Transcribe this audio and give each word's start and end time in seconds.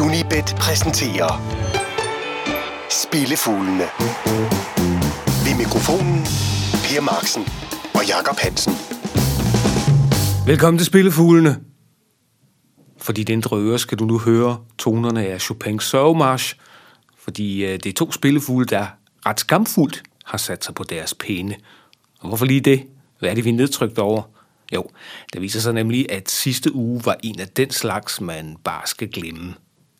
Unibet 0.00 0.56
præsenterer 0.60 1.30
Spillefuglene. 2.90 3.86
Ved 5.44 5.56
mikrofonen 5.56 6.18
Per 6.84 7.00
Marksen 7.00 7.42
og 7.94 8.06
Jakob 8.08 8.36
Hansen. 8.38 8.72
Velkommen 10.46 10.78
til 10.78 10.86
Spillefuglene. 10.86 11.60
For 12.98 13.12
dit 13.12 13.28
indre 13.28 13.56
øre 13.56 13.78
skal 13.78 13.98
du 13.98 14.04
nu 14.04 14.18
høre 14.18 14.58
tonerne 14.78 15.26
af 15.26 15.50
Chopin's 15.50 15.80
Sørgemarsch, 15.80 16.56
fordi 17.18 17.64
øh, 17.64 17.72
det 17.72 17.86
er 17.86 17.92
to 17.92 18.12
spillefugle, 18.12 18.66
der 18.66 18.86
ret 19.26 19.40
skamfuldt 19.40 20.02
har 20.24 20.38
sat 20.38 20.64
sig 20.64 20.74
på 20.74 20.84
deres 20.84 21.14
pæne. 21.14 21.54
Og 22.20 22.28
hvorfor 22.28 22.46
lige 22.46 22.60
det? 22.60 22.82
Hvad 23.18 23.30
er 23.30 23.34
det, 23.34 23.44
vi 23.44 23.50
er 23.50 23.54
nedtrykt 23.54 23.98
over? 23.98 24.22
Jo, 24.74 24.90
det 25.32 25.42
viser 25.42 25.60
sig 25.60 25.74
nemlig, 25.74 26.12
at 26.12 26.30
sidste 26.30 26.74
uge 26.74 27.04
var 27.04 27.16
en 27.22 27.40
af 27.40 27.48
den 27.48 27.70
slags, 27.70 28.20
man 28.20 28.56
bare 28.64 28.86
skal 28.86 29.08
glemme. 29.08 29.54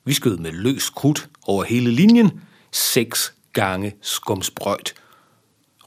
Vi 0.09 0.15
skød 0.15 0.37
med 0.37 0.53
løs 0.53 0.91
krudt 0.91 1.29
over 1.47 1.65
hele 1.65 1.91
linjen, 1.91 2.41
seks 2.73 3.35
gange 3.53 3.95
skumsprøjt. 4.03 4.95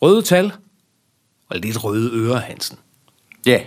Røde 0.02 0.22
tal 0.22 0.52
og 1.50 1.60
lidt 1.60 1.84
røde 1.84 2.12
ører, 2.14 2.40
Hansen. 2.40 2.78
Ja. 3.46 3.62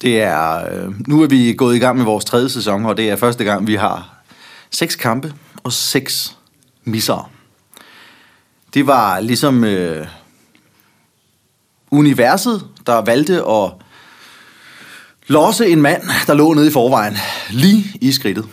Det 0.00 0.22
er, 0.22 0.72
øh, 0.72 0.94
nu 1.08 1.22
er 1.22 1.26
vi 1.26 1.54
gået 1.58 1.76
i 1.76 1.78
gang 1.78 1.96
med 1.96 2.04
vores 2.04 2.24
tredje 2.24 2.48
sæson, 2.48 2.86
og 2.86 2.96
det 2.96 3.10
er 3.10 3.16
første 3.16 3.44
gang, 3.44 3.66
vi 3.66 3.74
har 3.74 4.24
seks 4.70 4.96
kampe 4.96 5.34
og 5.62 5.72
seks 5.72 6.36
misser. 6.84 7.32
Det 8.74 8.86
var 8.86 9.20
ligesom 9.20 9.64
øh, 9.64 10.06
universet, 11.90 12.68
der 12.86 12.94
valgte 12.94 13.44
at 13.44 13.72
losse 15.26 15.66
en 15.66 15.82
mand, 15.82 16.02
der 16.26 16.34
lå 16.34 16.54
nede 16.54 16.68
i 16.68 16.70
forvejen, 16.70 17.16
lige 17.50 17.84
i 18.00 18.12
skridtet. 18.12 18.44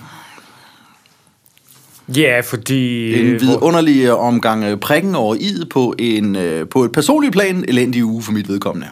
Ja, 2.08 2.40
fordi... 2.40 3.14
En 3.20 3.26
øh, 3.26 3.42
vidunderlig 3.42 4.14
omgang 4.14 4.64
øh, 4.64 4.78
prikken 4.78 5.16
over 5.16 5.36
i 5.36 5.64
på, 5.70 5.96
en, 6.00 6.36
øh, 6.36 6.70
på 6.70 6.84
et 6.84 6.92
personligt 6.92 7.34
plan, 7.34 7.66
elendig 7.68 8.06
uge 8.06 8.24
for 8.24 8.32
mit 8.32 8.50
vedkommende. 8.50 8.88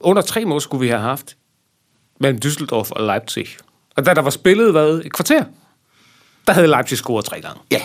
under 0.00 0.22
tre 0.22 0.44
mål 0.44 0.60
skulle 0.60 0.80
vi 0.80 0.88
have 0.88 1.00
haft 1.00 1.36
mellem 2.20 2.40
Düsseldorf 2.44 2.90
og 2.90 3.06
Leipzig. 3.06 3.46
Og 3.96 4.06
da 4.06 4.14
der 4.14 4.22
var 4.22 4.30
spillet, 4.30 4.72
hvad, 4.72 5.00
et 5.04 5.12
kvarter, 5.12 5.44
der 6.46 6.52
havde 6.52 6.66
Leipzig 6.66 6.98
scoret 6.98 7.24
tre 7.24 7.40
gange. 7.40 7.60
Ja, 7.72 7.80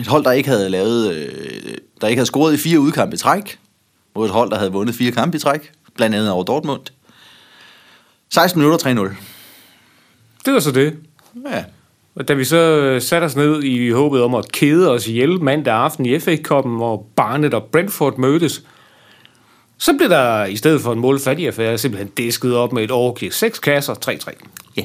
et 0.00 0.06
hold, 0.06 0.24
der 0.24 0.32
ikke 0.32 0.48
havde 0.48 0.68
lavet, 0.68 1.14
øh, 1.14 1.74
der 2.00 2.06
ikke 2.06 2.18
havde 2.18 2.26
scoret 2.26 2.54
i 2.54 2.56
fire 2.56 2.80
udkampe 2.80 3.14
i 3.14 3.18
træk, 3.18 3.58
mod 4.14 4.26
et 4.26 4.32
hold, 4.32 4.50
der 4.50 4.58
havde 4.58 4.72
vundet 4.72 4.94
fire 4.94 5.12
kampe 5.12 5.36
i 5.36 5.40
træk, 5.40 5.72
blandt 6.00 6.16
andet 6.16 6.30
over 6.30 6.44
Dortmund. 6.44 6.80
16 8.34 8.60
minutter 8.62 8.86
3-0. 9.10 9.14
Det 10.44 10.52
var 10.52 10.60
så 10.60 10.70
det. 10.72 10.96
Ja. 11.50 11.64
Og 12.14 12.28
da 12.28 12.34
vi 12.34 12.44
så 12.44 12.56
øh, 12.56 13.02
satte 13.02 13.24
os 13.24 13.36
ned 13.36 13.62
i 13.62 13.90
håbet 13.90 14.22
om 14.22 14.34
at 14.34 14.52
kede 14.52 14.90
os 14.90 15.06
ihjel 15.06 15.42
mandag 15.42 15.74
aften 15.74 16.06
i 16.06 16.18
FA-koppen, 16.20 16.76
hvor 16.76 17.06
Barnet 17.16 17.54
og 17.54 17.64
Brentford 17.64 18.18
mødtes, 18.18 18.62
så 19.78 19.92
blev 19.96 20.08
der 20.08 20.44
i 20.44 20.56
stedet 20.56 20.80
for 20.80 20.92
en 20.92 20.98
målfattig 20.98 21.46
affære 21.46 21.78
simpelthen 21.78 22.08
disket 22.16 22.54
op 22.56 22.72
med 22.72 22.84
et 22.84 22.90
overgivet 22.90 23.34
seks 23.34 23.58
kasser, 23.58 23.94
3-3. 24.28 24.72
ja. 24.76 24.84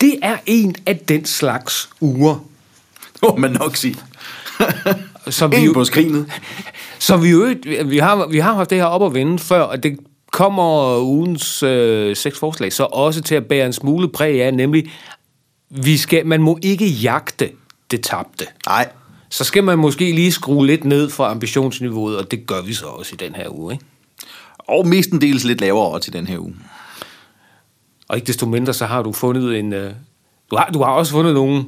Det 0.00 0.18
er 0.22 0.36
en 0.46 0.74
af 0.86 0.98
den 0.98 1.24
slags 1.24 1.90
uger, 2.00 2.34
Det 3.12 3.22
må 3.22 3.36
man 3.36 3.52
nok 3.52 3.76
sige. 3.76 3.96
som 5.30 5.52
vi 5.52 5.56
jo, 5.56 5.72
på 5.72 5.84
skrinet. 5.84 6.32
Så 7.06 7.16
vi, 7.16 7.30
jo, 7.30 7.54
vi, 7.84 7.98
har, 7.98 8.26
vi 8.26 8.38
har 8.38 8.54
haft 8.54 8.70
det 8.70 8.78
her 8.78 8.84
op 8.84 9.02
at 9.02 9.14
vende 9.14 9.38
før, 9.38 9.60
og 9.60 9.82
det 9.82 9.98
kommer 10.32 10.98
ugens 10.98 11.62
øh, 11.62 12.16
seks 12.16 12.38
forslag 12.38 12.72
så 12.72 12.84
også 12.84 13.22
til 13.22 13.34
at 13.34 13.46
bære 13.46 13.66
en 13.66 13.72
smule 13.72 14.08
præg 14.08 14.42
af, 14.42 14.54
nemlig, 14.54 14.90
vi 15.70 15.96
skal, 15.96 16.26
man 16.26 16.42
må 16.42 16.58
ikke 16.62 16.86
jagte 16.86 17.50
det 17.90 18.02
tabte. 18.02 18.46
Nej, 18.66 18.88
Så 19.30 19.44
skal 19.44 19.64
man 19.64 19.78
måske 19.78 20.12
lige 20.12 20.32
skrue 20.32 20.66
lidt 20.66 20.84
ned 20.84 21.10
for 21.10 21.24
ambitionsniveauet, 21.24 22.18
og 22.18 22.30
det 22.30 22.46
gør 22.46 22.62
vi 22.62 22.72
så 22.72 22.86
også 22.86 23.10
i 23.14 23.26
den 23.26 23.34
her 23.34 23.48
uge. 23.58 23.72
Ikke? 23.72 23.84
og 24.68 24.86
mestendels 24.86 25.44
lidt 25.44 25.60
lavere 25.60 26.00
til 26.00 26.12
den 26.12 26.26
her 26.26 26.38
uge. 26.38 26.54
Og 28.08 28.16
ikke 28.16 28.26
desto 28.26 28.46
mindre, 28.46 28.74
så 28.74 28.86
har 28.86 29.02
du 29.02 29.12
fundet 29.12 29.58
en... 29.58 29.72
Øh, 29.72 29.94
du, 30.50 30.56
har, 30.56 30.70
du 30.74 30.82
har 30.82 30.90
også 30.90 31.12
fundet 31.12 31.34
nogle, 31.34 31.64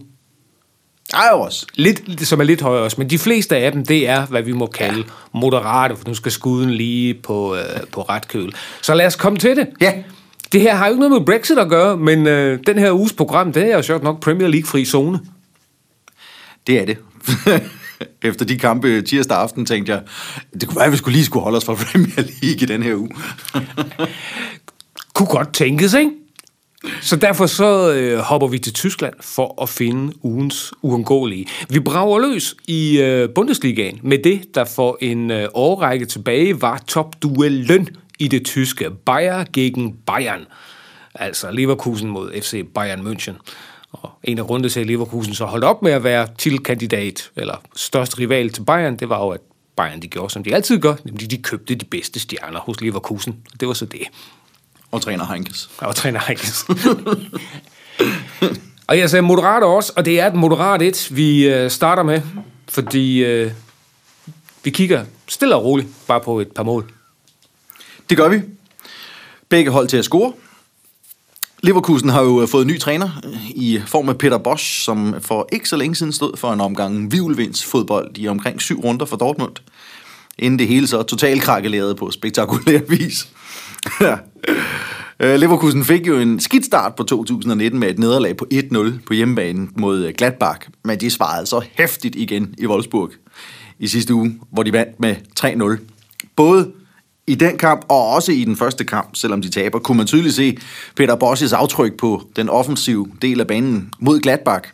Også. 1.14 1.66
lidt, 1.74 2.26
som 2.28 2.40
er 2.40 2.44
lidt 2.44 2.60
højere 2.60 2.82
også, 2.82 2.96
men 2.98 3.10
de 3.10 3.18
fleste 3.18 3.56
af 3.56 3.72
dem, 3.72 3.86
det 3.86 4.08
er, 4.08 4.26
hvad 4.26 4.42
vi 4.42 4.52
må 4.52 4.66
kalde 4.66 4.98
ja. 4.98 5.02
moderate, 5.32 5.96
for 5.96 6.04
nu 6.08 6.14
skal 6.14 6.32
skuden 6.32 6.70
lige 6.70 7.14
på, 7.14 7.56
øh, 7.56 7.62
på 7.92 8.02
ret 8.02 8.28
køl. 8.28 8.54
Så 8.82 8.94
lad 8.94 9.06
os 9.06 9.16
komme 9.16 9.38
til 9.38 9.56
det. 9.56 9.68
Ja. 9.80 9.92
Det 10.52 10.60
her 10.60 10.74
har 10.74 10.86
jo 10.86 10.92
ikke 10.92 11.00
noget 11.00 11.12
med 11.12 11.26
Brexit 11.26 11.58
at 11.58 11.68
gøre, 11.68 11.96
men 11.96 12.26
øh, 12.26 12.58
den 12.66 12.78
her 12.78 12.92
uges 12.92 13.12
program, 13.12 13.52
det 13.52 13.70
er 13.72 13.76
jo 13.76 13.82
sjovt 13.82 14.02
nok 14.02 14.20
Premier 14.20 14.48
League-fri 14.48 14.84
zone. 14.84 15.20
Det 16.66 16.80
er 16.80 16.84
det. 16.84 16.98
Efter 18.22 18.44
de 18.44 18.58
kampe 18.58 19.02
tirsdag 19.02 19.38
aften 19.38 19.66
tænkte 19.66 19.92
jeg, 19.92 20.02
det 20.60 20.68
kunne 20.68 20.76
være, 20.76 20.86
at 20.86 20.92
vi 20.92 20.96
skulle 20.96 21.14
lige 21.14 21.24
skulle 21.24 21.42
holde 21.42 21.56
os 21.56 21.64
fra 21.64 21.74
Premier 21.74 22.16
League 22.16 22.62
i 22.62 22.66
den 22.66 22.82
her 22.82 22.94
uge. 22.94 23.10
Kunne 25.14 25.28
godt 25.28 25.54
tænkes, 25.54 25.94
ikke? 25.94 26.10
Så 27.00 27.16
derfor 27.16 27.46
så 27.46 27.92
øh, 27.92 28.18
hopper 28.18 28.48
vi 28.48 28.58
til 28.58 28.72
Tyskland 28.72 29.14
for 29.20 29.62
at 29.62 29.68
finde 29.68 30.12
ugens 30.22 30.72
uundgåelige. 30.82 31.46
Vi 31.68 31.80
brager 31.80 32.18
løs 32.18 32.56
i 32.66 33.00
øh, 33.00 33.28
Bundesligaen 33.34 34.00
med 34.02 34.18
det, 34.18 34.54
der 34.54 34.64
for 34.64 34.98
en 35.00 35.30
øh, 35.30 35.48
årrække 35.54 36.06
tilbage 36.06 36.62
var 36.62 36.82
topduellen 36.88 37.88
i 38.18 38.28
det 38.28 38.44
tyske 38.44 38.90
Bayer 38.90 39.44
gegen 39.52 39.96
Bayern. 40.06 40.46
Altså 41.14 41.50
Leverkusen 41.50 42.08
mod 42.08 42.40
FC 42.42 42.66
Bayern 42.74 43.06
München. 43.06 43.34
Og 43.92 44.10
en 44.24 44.38
af 44.38 44.44
grundene 44.44 44.68
til, 44.68 44.80
at 44.80 44.86
Leverkusen 44.86 45.34
så 45.34 45.44
holdt 45.44 45.64
op 45.64 45.82
med 45.82 45.92
at 45.92 46.04
være 46.04 46.28
titelkandidat, 46.38 47.30
eller 47.36 47.62
største 47.76 48.18
rival 48.18 48.50
til 48.50 48.62
Bayern, 48.62 48.96
det 48.96 49.08
var 49.08 49.24
jo, 49.24 49.28
at 49.28 49.40
Bayern 49.76 50.02
de 50.02 50.08
gjorde, 50.08 50.32
som 50.32 50.44
de 50.44 50.54
altid 50.54 50.78
gør, 50.78 50.94
nemlig 51.04 51.30
de 51.30 51.38
købte 51.38 51.74
de 51.74 51.84
bedste 51.84 52.20
stjerner 52.20 52.60
hos 52.60 52.80
Leverkusen. 52.80 53.36
Og 53.52 53.60
det 53.60 53.68
var 53.68 53.74
så 53.74 53.86
det. 53.86 54.02
Og 54.96 55.02
træner 55.02 55.26
Heinkes. 55.26 55.70
Og 55.78 55.96
træner 55.96 56.20
Heinkes. 56.20 56.64
og 58.88 58.98
jeg 58.98 59.10
sagde 59.10 59.22
moderat 59.22 59.62
også, 59.62 59.92
og 59.96 60.04
det 60.04 60.20
er 60.20 60.26
et 60.26 60.34
moderat 60.34 60.82
et, 60.82 61.16
vi 61.16 61.48
øh, 61.48 61.70
starter 61.70 62.02
med, 62.02 62.20
fordi 62.68 63.24
øh, 63.24 63.52
vi 64.64 64.70
kigger 64.70 65.04
stille 65.28 65.54
og 65.54 65.64
roligt 65.64 65.88
bare 66.06 66.20
på 66.20 66.40
et 66.40 66.52
par 66.52 66.62
mål. 66.62 66.92
Det 68.10 68.16
gør 68.16 68.28
vi. 68.28 68.42
Begge 69.48 69.70
hold 69.70 69.88
til 69.88 69.96
at 69.96 70.04
score. 70.04 70.32
Leverkusen 71.62 72.08
har 72.08 72.22
jo 72.22 72.46
fået 72.46 72.62
en 72.62 72.68
ny 72.68 72.80
træner 72.80 73.10
øh, 73.24 73.50
i 73.50 73.80
form 73.86 74.08
af 74.08 74.18
Peter 74.18 74.38
Bosch, 74.38 74.84
som 74.84 75.14
for 75.20 75.48
ikke 75.52 75.68
så 75.68 75.76
længe 75.76 75.94
siden 75.94 76.12
stod 76.12 76.36
for 76.36 76.52
en 76.52 76.60
omgang 76.60 77.12
vivlvinds 77.12 77.64
fodbold 77.64 78.18
i 78.18 78.28
omkring 78.28 78.60
syv 78.60 78.80
runder 78.80 79.06
for 79.06 79.16
Dortmund. 79.16 79.56
Inden 80.38 80.58
det 80.58 80.68
hele 80.68 80.86
så 80.86 81.02
totalt 81.02 81.42
krakelerede 81.42 81.94
på 81.94 82.10
spektakulær 82.10 82.80
vis. 82.96 83.28
Øh, 85.20 85.34
Leverkusen 85.34 85.84
fik 85.84 86.06
jo 86.06 86.18
en 86.18 86.40
skidt 86.40 86.64
start 86.64 86.94
på 86.94 87.02
2019 87.02 87.80
med 87.80 87.90
et 87.90 87.98
nederlag 87.98 88.36
på 88.36 88.46
1-0 88.54 88.92
på 89.06 89.12
hjemmebane 89.12 89.68
mod 89.76 90.04
øh, 90.04 90.14
Gladbach, 90.18 90.60
men 90.84 91.00
de 91.00 91.10
svarede 91.10 91.46
så 91.46 91.64
hæftigt 91.72 92.14
igen 92.14 92.54
i 92.58 92.66
Wolfsburg 92.66 93.10
i 93.78 93.86
sidste 93.86 94.14
uge, 94.14 94.40
hvor 94.52 94.62
de 94.62 94.72
vandt 94.72 95.00
med 95.00 95.16
3-0. 95.40 95.80
Både 96.36 96.72
i 97.26 97.34
den 97.34 97.58
kamp 97.58 97.84
og 97.88 98.08
også 98.08 98.32
i 98.32 98.44
den 98.44 98.56
første 98.56 98.84
kamp, 98.84 99.16
selvom 99.16 99.42
de 99.42 99.50
taber, 99.50 99.78
kunne 99.78 99.96
man 99.96 100.06
tydeligt 100.06 100.34
se 100.34 100.58
Peter 100.96 101.14
Bosses 101.14 101.52
aftryk 101.52 101.96
på 101.98 102.22
den 102.36 102.48
offensive 102.48 103.06
del 103.22 103.40
af 103.40 103.46
banen 103.46 103.92
mod 103.98 104.20
Gladbach. 104.20 104.70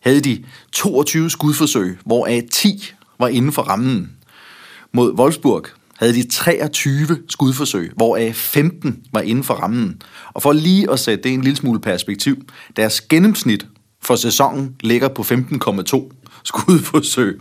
Havde 0.00 0.20
de 0.20 0.44
22 0.72 1.30
skudforsøg, 1.30 1.98
hvoraf 2.04 2.42
10 2.52 2.92
var 3.18 3.28
inden 3.28 3.52
for 3.52 3.62
rammen. 3.62 4.10
Mod 4.92 5.12
Wolfsburg 5.12 5.66
havde 5.96 6.14
de 6.14 6.28
23 6.28 7.18
skudforsøg, 7.28 7.92
hvoraf 7.96 8.34
15 8.34 9.02
var 9.12 9.20
inden 9.20 9.44
for 9.44 9.54
rammen. 9.54 10.02
Og 10.34 10.42
for 10.42 10.52
lige 10.52 10.90
at 10.90 11.00
sætte 11.00 11.24
det 11.24 11.34
en 11.34 11.42
lille 11.42 11.56
smule 11.56 11.80
perspektiv, 11.80 12.36
deres 12.76 13.00
gennemsnit 13.00 13.66
for 14.02 14.16
sæsonen 14.16 14.76
ligger 14.80 15.08
på 15.08 15.22
15,2 15.22 16.10
skudforsøg 16.44 17.40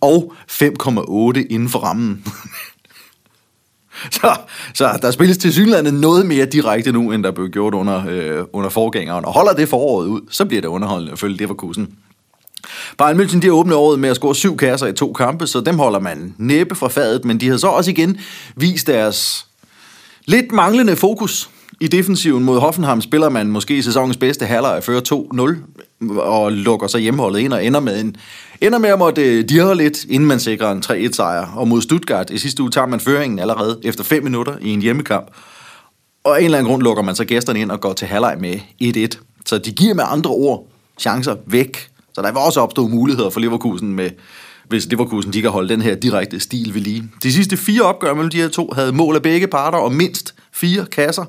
og 0.00 0.34
5,8 0.50 1.46
inden 1.50 1.68
for 1.68 1.78
rammen. 1.78 2.24
Så, 4.10 4.36
så 4.74 4.98
der 5.02 5.10
spilles 5.10 5.38
til 5.38 5.52
synligheden 5.52 5.94
noget 5.94 6.26
mere 6.26 6.46
direkte 6.46 6.92
nu, 6.92 7.12
end 7.12 7.24
der 7.24 7.30
blev 7.30 7.48
gjort 7.48 7.74
under, 7.74 8.04
øh, 8.08 8.44
under 8.52 8.70
forgængeren. 8.70 9.24
Og 9.24 9.32
holder 9.32 9.52
det 9.52 9.68
foråret 9.68 10.06
ud, 10.06 10.20
så 10.30 10.44
bliver 10.44 10.60
det 10.60 10.68
underholdende 10.68 11.12
at 11.12 11.18
følge 11.18 11.36
Leverkusen. 11.36 11.94
Bayern 12.98 13.20
München 13.20 13.40
de 13.40 13.46
har 13.46 13.54
åbnet 13.54 13.76
året 13.76 13.98
med 13.98 14.08
at 14.08 14.16
score 14.16 14.34
syv 14.34 14.56
kasser 14.56 14.86
i 14.86 14.92
to 14.92 15.12
kampe, 15.12 15.46
så 15.46 15.60
dem 15.60 15.78
holder 15.78 16.00
man 16.00 16.34
næppe 16.38 16.74
fra 16.74 16.88
fadet, 16.88 17.24
men 17.24 17.40
de 17.40 17.48
har 17.48 17.56
så 17.56 17.66
også 17.66 17.90
igen 17.90 18.20
vist 18.56 18.86
deres 18.86 19.46
lidt 20.26 20.52
manglende 20.52 20.96
fokus 20.96 21.50
i 21.80 21.86
defensiven 21.88 22.44
mod 22.44 22.60
Hoffenheim 22.60 23.00
spiller 23.00 23.28
man 23.28 23.46
måske 23.46 23.82
sæsonens 23.82 24.16
bedste 24.16 24.46
halvleg 24.46 24.82
fører 24.84 25.56
2-0 26.02 26.20
og 26.20 26.52
lukker 26.52 26.86
så 26.86 26.98
hjemmeholdet 26.98 27.40
ind 27.40 27.52
og 27.52 27.64
ender 27.64 27.80
med, 27.80 28.00
en, 28.00 28.16
ender 28.60 28.78
med 28.78 28.90
at 28.90 28.98
måtte 28.98 29.22
øh, 29.22 29.48
dirre 29.48 29.76
lidt, 29.76 30.04
inden 30.04 30.28
man 30.28 30.40
sikrer 30.40 30.72
en 30.72 30.82
3-1 30.86 31.12
sejr. 31.12 31.52
Og 31.56 31.68
mod 31.68 31.82
Stuttgart 31.82 32.30
i 32.30 32.38
sidste 32.38 32.62
uge 32.62 32.70
tager 32.70 32.86
man 32.86 33.00
føringen 33.00 33.38
allerede 33.38 33.80
efter 33.82 34.04
5 34.04 34.22
minutter 34.22 34.54
i 34.60 34.70
en 34.70 34.82
hjemmekamp. 34.82 35.26
Og 36.24 36.36
af 36.36 36.38
en 36.38 36.44
eller 36.44 36.58
anden 36.58 36.70
grund 36.70 36.82
lukker 36.82 37.02
man 37.02 37.16
så 37.16 37.24
gæsterne 37.24 37.60
ind 37.60 37.70
og 37.70 37.80
går 37.80 37.92
til 37.92 38.08
halvleg 38.08 38.36
med 38.40 38.54
1-1. 38.82 39.18
Så 39.46 39.58
de 39.58 39.72
giver 39.72 39.94
med 39.94 40.04
andre 40.06 40.30
ord 40.30 40.66
chancer 40.98 41.36
væk. 41.46 41.88
Så 42.16 42.22
der 42.22 42.32
vil 42.32 42.38
også 42.38 42.60
opstå 42.60 42.88
muligheder 42.88 43.30
for 43.30 43.40
Leverkusen 43.40 43.92
med, 43.92 44.10
hvis 44.68 44.86
Leverkusen 44.86 45.32
de 45.32 45.42
kan 45.42 45.50
holde 45.50 45.68
den 45.68 45.82
her 45.82 45.94
direkte 45.94 46.40
stil 46.40 46.74
ved 46.74 46.80
lige. 46.80 47.10
De 47.22 47.32
sidste 47.32 47.56
fire 47.56 47.82
opgør 47.82 48.14
mellem 48.14 48.30
de 48.30 48.36
her 48.36 48.48
to 48.48 48.72
havde 48.74 48.92
mål 48.92 49.16
af 49.16 49.22
begge 49.22 49.46
parter 49.46 49.78
og 49.78 49.92
mindst 49.92 50.34
fire 50.52 50.86
kasser. 50.86 51.24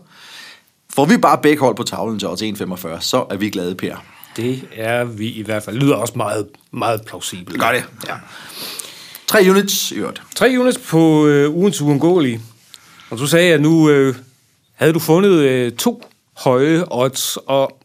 Får 0.94 1.06
vi 1.06 1.18
bare 1.18 1.40
begge 1.44 1.60
hold 1.60 1.76
på 1.76 1.84
tavlen 1.84 2.20
til 2.20 2.28
odds 2.28 2.42
1,45, 2.42 3.00
så 3.00 3.26
er 3.30 3.36
vi 3.36 3.50
glade, 3.50 3.76
Per. 3.76 3.96
Det 4.36 4.62
er 4.76 5.04
vi 5.04 5.30
i 5.30 5.42
hvert 5.42 5.64
fald. 5.64 5.76
Lyder 5.76 5.96
også 5.96 6.14
meget, 6.16 6.48
meget 6.72 7.02
plausibelt. 7.06 7.60
Gør 7.60 7.72
det. 7.72 7.84
Ja. 8.08 8.14
Tre 9.28 9.46
units 9.50 9.92
i 9.92 9.96
øvrigt. 9.96 10.22
Tre 10.36 10.56
units 10.60 10.78
på 10.78 11.28
øh, 11.28 11.56
ugens 11.56 11.82
uundgåelige. 11.82 12.42
Og 13.10 13.18
du 13.18 13.28
sagde, 13.28 13.54
at 13.54 13.62
nu 13.62 13.90
øh, 13.90 14.16
havde 14.74 14.94
du 14.94 15.00
fundet 15.00 15.32
øh, 15.32 15.72
to 15.72 16.04
høje 16.38 16.84
odds, 16.92 17.38
og 17.38 17.80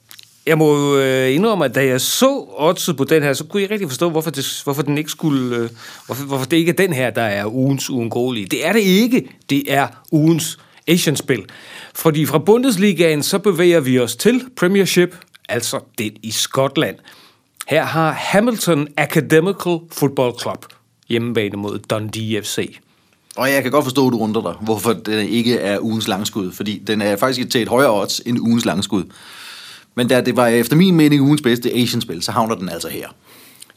jeg 0.47 0.59
må 0.59 0.97
øh, 0.97 1.35
indrømme, 1.35 1.65
at 1.65 1.75
da 1.75 1.87
jeg 1.87 2.01
så 2.01 2.47
oddset 2.59 2.97
på 2.97 3.05
den 3.05 3.23
her, 3.23 3.33
så 3.33 3.45
kunne 3.45 3.63
jeg 3.63 3.71
rigtig 3.71 3.89
forstå, 3.89 4.11
hvorfor, 4.11 4.31
det, 4.31 4.61
hvorfor 4.65 4.83
den 4.83 4.99
ikke 4.99 5.11
skulle, 5.11 5.57
øh, 5.57 5.71
hvorfor, 6.07 6.25
hvorfor 6.25 6.45
det 6.45 6.57
ikke 6.57 6.71
er 6.71 6.77
den 6.77 6.93
her, 6.93 7.11
der 7.11 7.23
er 7.23 7.47
ugens 7.47 7.91
uundgåelige. 7.91 8.47
Det 8.47 8.67
er 8.67 8.73
det 8.73 8.81
ikke. 8.81 9.29
Det 9.51 9.73
er 9.73 9.87
ugens 10.13 10.59
Asian-spil. 10.89 11.45
Fordi 11.95 12.27
fra 12.27 12.39
Bundesligaen, 12.39 13.23
så 13.23 13.39
bevæger 13.39 13.81
vi 13.81 13.99
os 13.99 14.17
til 14.17 14.45
Premiership, 14.57 15.17
altså 15.49 15.81
den 15.99 16.13
i 16.23 16.31
Skotland. 16.31 16.97
Her 17.69 17.85
har 17.85 18.13
Hamilton 18.13 18.89
Academical 18.97 19.79
Football 19.93 20.33
Club 20.41 20.67
hjemmebane 21.09 21.57
mod 21.57 21.79
Dundee 21.79 22.43
FC. 22.43 22.79
Og 23.37 23.51
jeg 23.51 23.63
kan 23.63 23.73
godt 23.73 23.85
forstå, 23.85 24.07
at 24.07 24.13
du 24.13 24.19
undrer 24.19 24.43
dig, 24.43 24.55
hvorfor 24.61 24.93
den 24.93 25.29
ikke 25.29 25.59
er 25.59 25.79
ugens 25.81 26.09
langskud. 26.09 26.53
Fordi 26.53 26.83
den 26.87 27.03
er 27.03 27.17
faktisk 27.17 27.51
til 27.51 27.63
et 27.63 27.69
højere 27.69 28.01
odds 28.01 28.21
end 28.27 28.39
ugens 28.41 28.65
langskud. 28.65 29.05
Men 29.95 30.09
da 30.09 30.21
det 30.21 30.37
var 30.37 30.47
efter 30.47 30.77
min 30.77 30.97
mening 30.97 31.23
ugens 31.23 31.43
bedste 31.43 31.73
Asian-spil, 31.75 32.23
så 32.23 32.33
havner 32.33 32.55
den 32.55 32.69
altså 32.69 32.89
her. 32.89 33.09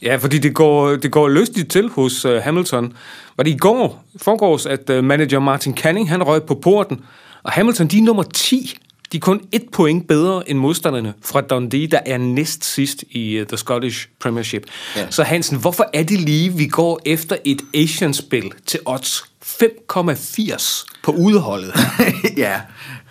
Ja, 0.01 0.15
fordi 0.15 0.39
det 0.39 0.53
går, 0.53 0.95
det 0.95 1.11
går 1.11 1.29
lystigt 1.29 1.71
til 1.71 1.89
hos 1.89 2.25
uh, 2.25 2.35
Hamilton. 2.35 2.93
Var 3.37 3.43
det 3.43 3.51
i 3.51 3.57
går, 3.57 4.05
forgårs, 4.21 4.65
at 4.65 4.89
uh, 4.89 5.03
manager 5.03 5.39
Martin 5.39 5.77
Canning, 5.77 6.09
han 6.09 6.23
røg 6.23 6.43
på 6.43 6.55
porten, 6.55 7.01
og 7.43 7.51
Hamilton, 7.51 7.87
de 7.87 7.97
er 7.97 8.01
nummer 8.01 8.23
10. 8.23 8.77
De 9.11 9.17
er 9.17 9.21
kun 9.21 9.41
et 9.51 9.63
point 9.71 10.07
bedre 10.07 10.49
end 10.49 10.59
modstanderne 10.59 11.13
fra 11.23 11.41
Dundee, 11.41 11.87
der 11.87 11.99
er 12.05 12.17
næst 12.17 12.65
sidst 12.65 13.03
i 13.11 13.41
uh, 13.41 13.47
The 13.47 13.57
Scottish 13.57 14.07
Premiership. 14.19 14.63
Ja. 14.95 15.11
Så 15.11 15.23
Hansen, 15.23 15.57
hvorfor 15.57 15.89
er 15.93 16.03
det 16.03 16.19
lige, 16.19 16.53
vi 16.53 16.67
går 16.67 16.99
efter 17.05 17.35
et 17.45 17.61
Asian-spil 17.73 18.51
til 18.65 18.79
odds 18.85 19.23
5,80 19.45 20.85
på 21.03 21.11
udeholdet? 21.11 21.73
ja, 22.37 22.61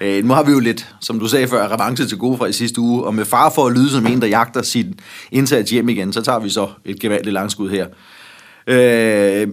øh, 0.05 0.25
nu 0.25 0.35
har 0.35 0.43
vi 0.43 0.53
jo 0.53 0.59
lidt, 0.59 0.95
som 1.01 1.21
du 1.21 1.29
sagde 1.29 1.49
før, 1.49 1.69
revanche 1.69 2.06
til 2.06 2.19
gode 2.19 2.39
fra 2.39 2.47
i 2.47 2.53
sidste 2.53 2.81
uge, 2.81 3.05
og 3.05 3.15
med 3.15 3.25
far 3.25 3.51
for 3.55 3.67
at 3.67 3.73
lyde 3.73 3.91
som 3.91 4.06
en, 4.06 4.21
der 4.21 4.27
jagter 4.27 4.62
sin 4.62 4.95
indsats 5.33 5.71
hjem 5.71 5.89
igen, 5.89 6.12
så 6.12 6.23
tager 6.23 6.39
vi 6.39 6.51
så 6.51 6.69
et 6.85 7.01
gevaldigt 7.01 7.33
langskud 7.33 7.71
her. 7.71 7.87
Øh, 8.67 9.49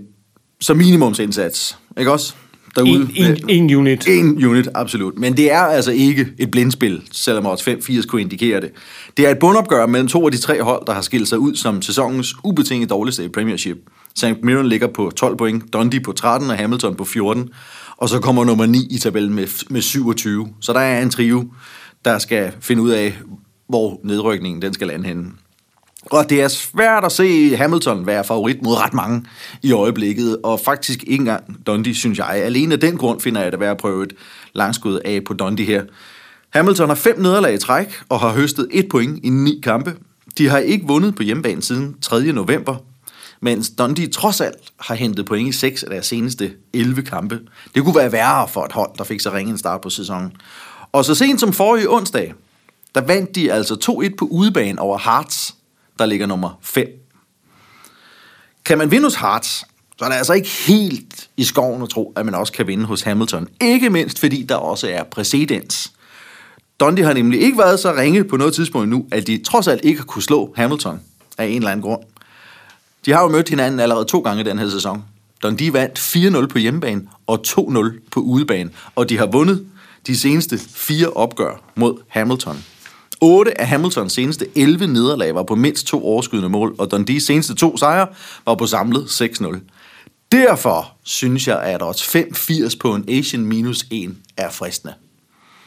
så 0.61 0.73
minimumsindsats, 0.73 1.77
ikke 1.97 2.11
også? 2.11 2.33
Derude. 2.75 3.09
En, 3.15 3.37
en, 3.49 3.49
en 3.49 3.75
unit. 3.75 4.07
En 4.07 4.45
unit, 4.45 4.69
absolut. 4.75 5.19
Men 5.19 5.37
det 5.37 5.51
er 5.51 5.59
altså 5.59 5.91
ikke 5.91 6.27
et 6.39 6.51
blindspil, 6.51 7.01
selvom 7.11 7.45
odds 7.45 7.67
5-80 7.67 8.07
kunne 8.07 8.21
indikere 8.21 8.61
det. 8.61 8.69
Det 9.17 9.27
er 9.27 9.29
et 9.29 9.39
bundopgør 9.39 9.85
mellem 9.85 10.07
to 10.07 10.25
af 10.25 10.31
de 10.31 10.37
tre 10.37 10.63
hold, 10.63 10.85
der 10.87 10.93
har 10.93 11.01
skilt 11.01 11.27
sig 11.27 11.39
ud 11.39 11.55
som 11.55 11.81
sæsonens 11.81 12.35
ubetinget 12.43 12.89
dårligste 12.89 13.25
i 13.25 13.27
Premiership. 13.27 13.77
St. 14.15 14.25
Mirren 14.43 14.67
ligger 14.67 14.87
på 14.87 15.11
12 15.15 15.37
point, 15.37 15.73
Dundee 15.73 15.99
på 15.99 16.11
13 16.11 16.49
og 16.49 16.57
Hamilton 16.57 16.95
på 16.95 17.05
14. 17.05 17.49
Og 18.01 18.09
så 18.09 18.19
kommer 18.19 18.45
nummer 18.45 18.65
9 18.65 18.87
i 18.89 18.97
tabellen 18.97 19.33
med, 19.33 19.47
med 19.69 19.81
27. 19.81 20.47
Så 20.59 20.73
der 20.73 20.79
er 20.79 21.01
en 21.01 21.09
trio, 21.09 21.51
der 22.05 22.19
skal 22.19 22.53
finde 22.59 22.81
ud 22.81 22.89
af, 22.89 23.17
hvor 23.69 23.99
nedrykningen 24.03 24.61
den 24.61 24.73
skal 24.73 24.87
lande 24.87 25.07
henne. 25.07 25.31
Og 26.05 26.29
det 26.29 26.41
er 26.41 26.47
svært 26.47 27.03
at 27.03 27.11
se 27.11 27.55
Hamilton 27.55 28.05
være 28.05 28.23
favorit 28.23 28.61
mod 28.61 28.75
ret 28.75 28.93
mange 28.93 29.25
i 29.63 29.71
øjeblikket, 29.71 30.37
og 30.43 30.59
faktisk 30.59 31.03
ikke 31.03 31.13
engang 31.13 31.67
Dundee, 31.67 31.95
synes 31.95 32.17
jeg. 32.17 32.27
Alene 32.27 32.73
af 32.73 32.79
den 32.79 32.97
grund 32.97 33.21
finder 33.21 33.41
jeg 33.41 33.51
det 33.51 33.59
værd 33.59 33.71
at 33.71 33.77
prøve 33.77 34.03
et 34.03 34.13
langskud 34.53 34.99
af 35.05 35.23
på 35.23 35.33
Dundee 35.33 35.65
her. 35.65 35.83
Hamilton 36.49 36.87
har 36.87 36.95
fem 36.95 37.19
nederlag 37.19 37.53
i 37.53 37.57
træk 37.57 37.87
og 38.09 38.19
har 38.19 38.33
høstet 38.33 38.67
et 38.71 38.87
point 38.89 39.19
i 39.23 39.29
ni 39.29 39.59
kampe. 39.63 39.95
De 40.37 40.49
har 40.49 40.57
ikke 40.57 40.87
vundet 40.87 41.15
på 41.15 41.23
hjemmebane 41.23 41.61
siden 41.61 41.95
3. 42.01 42.31
november, 42.31 42.75
mens 43.41 43.69
Dundee 43.69 44.07
trods 44.07 44.41
alt 44.41 44.71
har 44.79 44.95
hentet 44.95 45.25
point 45.25 45.49
i 45.49 45.57
6 45.57 45.83
af 45.83 45.89
deres 45.89 46.05
seneste 46.05 46.53
11 46.73 47.01
kampe. 47.01 47.39
Det 47.75 47.83
kunne 47.83 47.95
være 47.95 48.11
værre 48.11 48.47
for 48.47 48.65
et 48.65 48.71
hold, 48.71 48.91
der 48.97 49.03
fik 49.03 49.19
så 49.19 49.33
ringe 49.33 49.51
en 49.51 49.57
start 49.57 49.81
på 49.81 49.89
sæsonen. 49.89 50.31
Og 50.91 51.05
så 51.05 51.15
sent 51.15 51.39
som 51.39 51.53
forrige 51.53 51.89
onsdag, 51.89 52.33
der 52.95 53.01
vandt 53.01 53.35
de 53.35 53.53
altså 53.53 53.73
2-1 54.09 54.15
på 54.15 54.25
udebane 54.25 54.81
over 54.81 54.97
Hearts, 54.97 55.55
der 55.99 56.05
ligger 56.05 56.25
nummer 56.25 56.59
5. 56.61 56.87
Kan 58.65 58.77
man 58.77 58.91
vinde 58.91 59.05
hos 59.05 59.15
Hearts, 59.15 59.65
så 59.97 60.05
er 60.05 60.09
det 60.09 60.15
altså 60.15 60.33
ikke 60.33 60.49
helt 60.49 61.29
i 61.37 61.43
skoven 61.43 61.81
at 61.81 61.89
tro, 61.89 62.13
at 62.15 62.25
man 62.25 62.35
også 62.35 62.53
kan 62.53 62.67
vinde 62.67 62.85
hos 62.85 63.01
Hamilton. 63.01 63.47
Ikke 63.61 63.89
mindst 63.89 64.19
fordi 64.19 64.43
der 64.43 64.55
også 64.55 64.89
er 64.89 65.03
præcedens. 65.03 65.91
Dundee 66.79 67.05
har 67.05 67.13
nemlig 67.13 67.41
ikke 67.41 67.57
været 67.57 67.79
så 67.79 67.93
ringe 67.93 68.23
på 68.23 68.37
noget 68.37 68.53
tidspunkt 68.53 68.89
nu, 68.89 69.05
at 69.11 69.27
de 69.27 69.43
trods 69.43 69.67
alt 69.67 69.85
ikke 69.85 69.99
har 69.99 70.05
kunne 70.05 70.23
slå 70.23 70.53
Hamilton 70.55 70.99
af 71.37 71.45
en 71.45 71.55
eller 71.55 71.69
anden 71.69 71.83
grund. 71.83 72.01
De 73.05 73.11
har 73.11 73.21
jo 73.21 73.29
mødt 73.29 73.49
hinanden 73.49 73.79
allerede 73.79 74.05
to 74.05 74.19
gange 74.19 74.43
den 74.43 74.59
her 74.59 74.69
sæson. 74.69 75.03
Dundee 75.43 75.73
vandt 75.73 75.99
4-0 75.99 76.47
på 76.47 76.57
hjemmebane 76.57 77.01
og 77.27 77.43
2-0 77.47 78.09
på 78.11 78.19
udebane, 78.19 78.69
og 78.95 79.09
de 79.09 79.17
har 79.17 79.25
vundet 79.25 79.65
de 80.07 80.17
seneste 80.17 80.57
fire 80.57 81.09
opgør 81.09 81.63
mod 81.75 81.97
Hamilton. 82.07 82.63
8 83.21 83.61
af 83.61 83.67
Hamiltons 83.67 84.13
seneste 84.13 84.47
11 84.55 84.87
nederlag 84.87 85.35
var 85.35 85.43
på 85.43 85.55
mindst 85.55 85.87
to 85.87 86.05
overskydende 86.05 86.49
mål, 86.49 86.75
og 86.77 86.91
Dundees 86.91 87.23
seneste 87.23 87.55
to 87.55 87.77
sejre 87.77 88.07
var 88.45 88.55
på 88.55 88.65
samlet 88.65 89.03
6-0. 89.03 89.59
Derfor 90.31 90.91
synes 91.03 91.47
jeg, 91.47 91.61
at 91.61 91.83
odds 91.83 92.15
5-80 92.15 92.77
på 92.79 92.95
en 92.95 93.05
Asian 93.09 93.45
minus 93.45 93.85
1 93.91 94.15
er 94.37 94.49
fristende. 94.49 94.93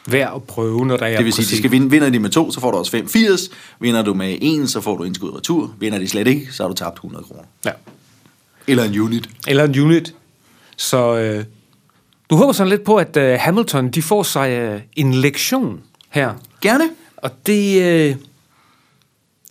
Værd 0.09 0.33
at 0.37 0.43
prøve, 0.43 0.87
når 0.87 0.97
der 0.97 1.07
er 1.07 1.17
Det 1.17 1.25
vil 1.25 1.33
sige, 1.33 1.47
de 1.47 1.57
skal 1.57 1.71
vinde, 1.71 1.91
vinder 1.91 2.11
de 2.11 2.19
med 2.19 2.31
to, 2.31 2.51
så 2.51 2.61
får 2.61 2.71
du 2.71 2.77
også 2.77 2.97
5-80. 2.97 3.55
Vinder 3.81 4.03
du 4.03 4.15
med 4.15 4.39
en, 4.41 4.69
så 4.69 4.81
får 4.81 4.97
du 4.97 5.05
indskud 5.05 5.37
retur. 5.37 5.75
Vinder 5.79 5.99
de 5.99 6.09
slet 6.09 6.27
ikke, 6.27 6.53
så 6.53 6.63
har 6.63 6.69
du 6.69 6.75
tabt 6.75 6.95
100 6.95 7.25
kroner. 7.25 7.43
Ja. 7.65 7.71
Eller 8.67 8.85
en 8.85 8.99
unit. 8.99 9.29
Eller 9.49 9.65
en 9.65 9.81
unit. 9.81 10.15
Så 10.77 11.17
øh, 11.17 11.45
du 12.31 12.37
håber 12.37 12.53
sådan 12.53 12.71
lidt 12.71 12.85
på, 12.85 12.97
at 12.97 13.17
øh, 13.17 13.39
Hamilton 13.41 13.91
de 13.91 14.03
får 14.03 14.23
sig 14.23 14.51
øh, 14.51 14.81
en 14.97 15.15
lektion 15.15 15.81
her. 16.11 16.33
Gerne. 16.61 16.85
Og 17.17 17.31
det 17.47 17.83
øh, 17.83 18.17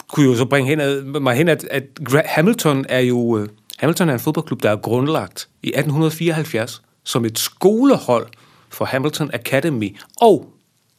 kunne 0.07 0.25
jo 0.25 0.35
så 0.35 0.45
bringe 0.45 0.69
hen 0.69 0.79
ad, 0.79 1.01
mig 1.01 1.35
hen, 1.35 1.49
at, 1.49 1.67
at 1.71 1.83
Hamilton 2.25 2.85
er 2.89 2.99
jo 2.99 3.37
øh, 3.37 3.47
Hamilton 3.77 4.09
er 4.09 4.13
en 4.13 4.19
fodboldklub, 4.19 4.63
der 4.63 4.71
er 4.71 4.75
grundlagt 4.75 5.47
i 5.63 5.67
1874 5.67 6.81
som 7.03 7.25
et 7.25 7.39
skolehold 7.39 8.27
for 8.73 8.85
Hamilton 8.85 9.29
Academy. 9.33 9.97
Og, 10.21 10.53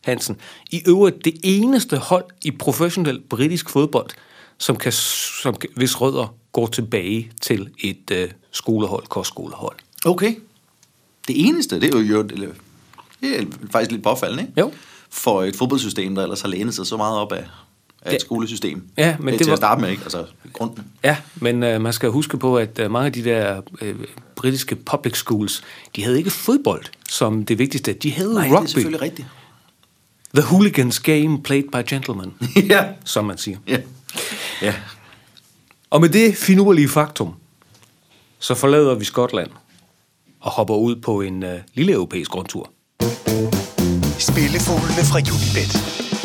Hansen, 0.05 0.37
i 0.71 0.83
øvrigt 0.87 1.25
det 1.25 1.35
eneste 1.43 1.97
hold 1.97 2.25
i 2.45 2.51
professionel 2.51 3.21
britisk 3.21 3.71
fodbold, 3.71 4.11
som 4.59 4.77
kan, 4.77 4.93
som, 4.93 5.55
hvis 5.77 6.01
rødder 6.01 6.35
går 6.53 6.67
tilbage 6.67 7.31
til 7.43 7.71
et 7.79 8.11
øh, 8.13 8.31
skolehold, 8.51 9.07
kostskolehold. 9.07 9.77
Okay. 10.05 10.35
Det 11.29 11.47
eneste, 11.49 11.81
det 11.81 11.95
er 11.95 11.99
jo 11.99 12.23
det 12.23 13.41
er 13.41 13.45
faktisk 13.71 13.91
lidt 13.91 14.03
påfaldende, 14.03 14.43
ikke? 14.43 14.61
Jo. 14.61 14.73
For 15.11 15.43
et 15.43 15.57
fodboldsystem, 15.57 16.15
der 16.15 16.23
ellers 16.23 16.41
har 16.41 16.49
lænet 16.49 16.75
sig 16.75 16.87
så 16.87 16.97
meget 16.97 17.19
op 17.19 17.33
af, 17.33 17.45
af 18.03 18.15
et 18.15 18.21
skolesystem. 18.21 18.83
Ja, 18.97 19.17
men 19.21 19.33
det, 19.33 19.39
det 19.39 19.47
var- 19.47 19.53
at 19.53 19.59
starte 19.59 19.81
med, 19.81 19.91
ikke? 19.91 20.03
Altså, 20.03 20.25
grunden. 20.53 20.85
Ja, 21.05 21.17
men 21.37 21.63
øh, 21.63 21.81
man 21.81 21.93
skal 21.93 22.11
huske 22.11 22.39
på, 22.39 22.57
at 22.59 22.79
øh, 22.79 22.91
mange 22.91 23.07
af 23.07 23.13
de 23.13 23.25
der 23.25 23.61
øh, 23.81 23.95
britiske 24.37 24.77
public 24.77 25.17
schools, 25.17 25.63
de 25.97 26.05
havde 26.05 26.19
ikke 26.19 26.31
fodbold 26.31 26.85
som 27.15 27.45
det 27.45 27.59
vigtigste. 27.59 27.93
De 27.93 28.13
havde 28.13 28.35
Nej, 28.35 28.43
det 28.45 28.53
er 28.53 28.57
rugby. 28.57 28.67
selvfølgelig 28.67 29.03
rigtigt. 29.03 29.29
The 30.35 30.43
hooligans 30.43 31.01
game 31.01 31.43
played 31.43 31.65
by 31.73 31.91
gentlemen, 31.91 32.33
ja. 32.71 32.85
som 33.05 33.25
man 33.25 33.39
siger. 33.39 33.59
Ja. 33.69 33.79
Ja. 34.63 34.75
Og 35.91 36.01
med 36.01 36.09
det 36.09 36.37
finurlige 36.37 36.89
faktum, 36.89 37.35
så 38.39 38.55
forlader 38.55 38.95
vi 38.95 39.05
Skotland 39.05 39.51
og 40.41 40.51
hopper 40.51 40.75
ud 40.75 40.97
på 40.97 41.21
en 41.21 41.43
øh, 41.43 41.61
lille 41.75 41.93
europæisk 41.93 42.35
rundtur. 42.35 42.71
Spillefuglene 44.19 45.05
fra 45.11 45.19
Unibet. 45.19 45.73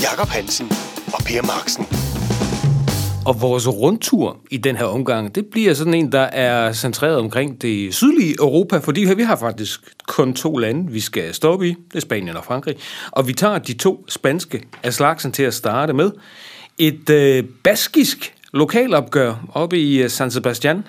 Jakob 0.01 0.27
Hansen 0.27 0.71
og 1.13 1.23
Per 1.25 1.41
Marksen. 1.41 2.08
Og 3.25 3.41
vores 3.41 3.67
rundtur 3.67 4.37
i 4.51 4.57
den 4.57 4.75
her 4.75 4.85
omgang, 4.85 5.35
det 5.35 5.45
bliver 5.45 5.73
sådan 5.73 5.93
en, 5.93 6.11
der 6.11 6.19
er 6.19 6.73
centreret 6.73 7.17
omkring 7.17 7.61
det 7.61 7.93
sydlige 7.93 8.35
Europa, 8.39 8.77
fordi 8.77 9.01
vi 9.17 9.23
har 9.23 9.35
faktisk 9.35 9.81
kun 10.07 10.33
to 10.33 10.57
lande, 10.57 10.91
vi 10.91 10.99
skal 10.99 11.33
stoppe 11.33 11.67
i. 11.67 11.69
Det 11.69 11.95
er 11.95 11.99
Spanien 11.99 12.37
og 12.37 12.45
Frankrig. 12.45 12.75
Og 13.11 13.27
vi 13.27 13.33
tager 13.33 13.59
de 13.59 13.73
to 13.73 14.05
spanske 14.07 14.67
af 14.83 14.93
slagsen 14.93 15.31
til 15.31 15.43
at 15.43 15.53
starte 15.53 15.93
med. 15.93 16.11
Et 16.77 17.09
øh, 17.09 17.43
baskisk 17.63 18.35
lokalopgør 18.53 19.35
oppe 19.53 19.79
i 19.79 20.03
øh, 20.03 20.09
San 20.09 20.31
Sebastian. 20.31 20.83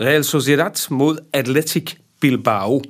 Real 0.00 0.24
Sociedad 0.24 0.90
mod 0.90 1.18
Athletic 1.32 1.94
Bilbao. 2.20 2.82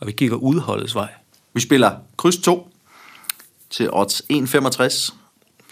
Og 0.00 0.06
vi 0.06 0.12
kigger 0.12 0.36
udholdets 0.36 0.94
vej. 0.94 1.08
Vi 1.54 1.60
spiller 1.60 1.90
kryds 2.16 2.36
2. 2.36 2.68
til 3.70 3.88
odds 3.92 4.22
1,65. 4.32 5.21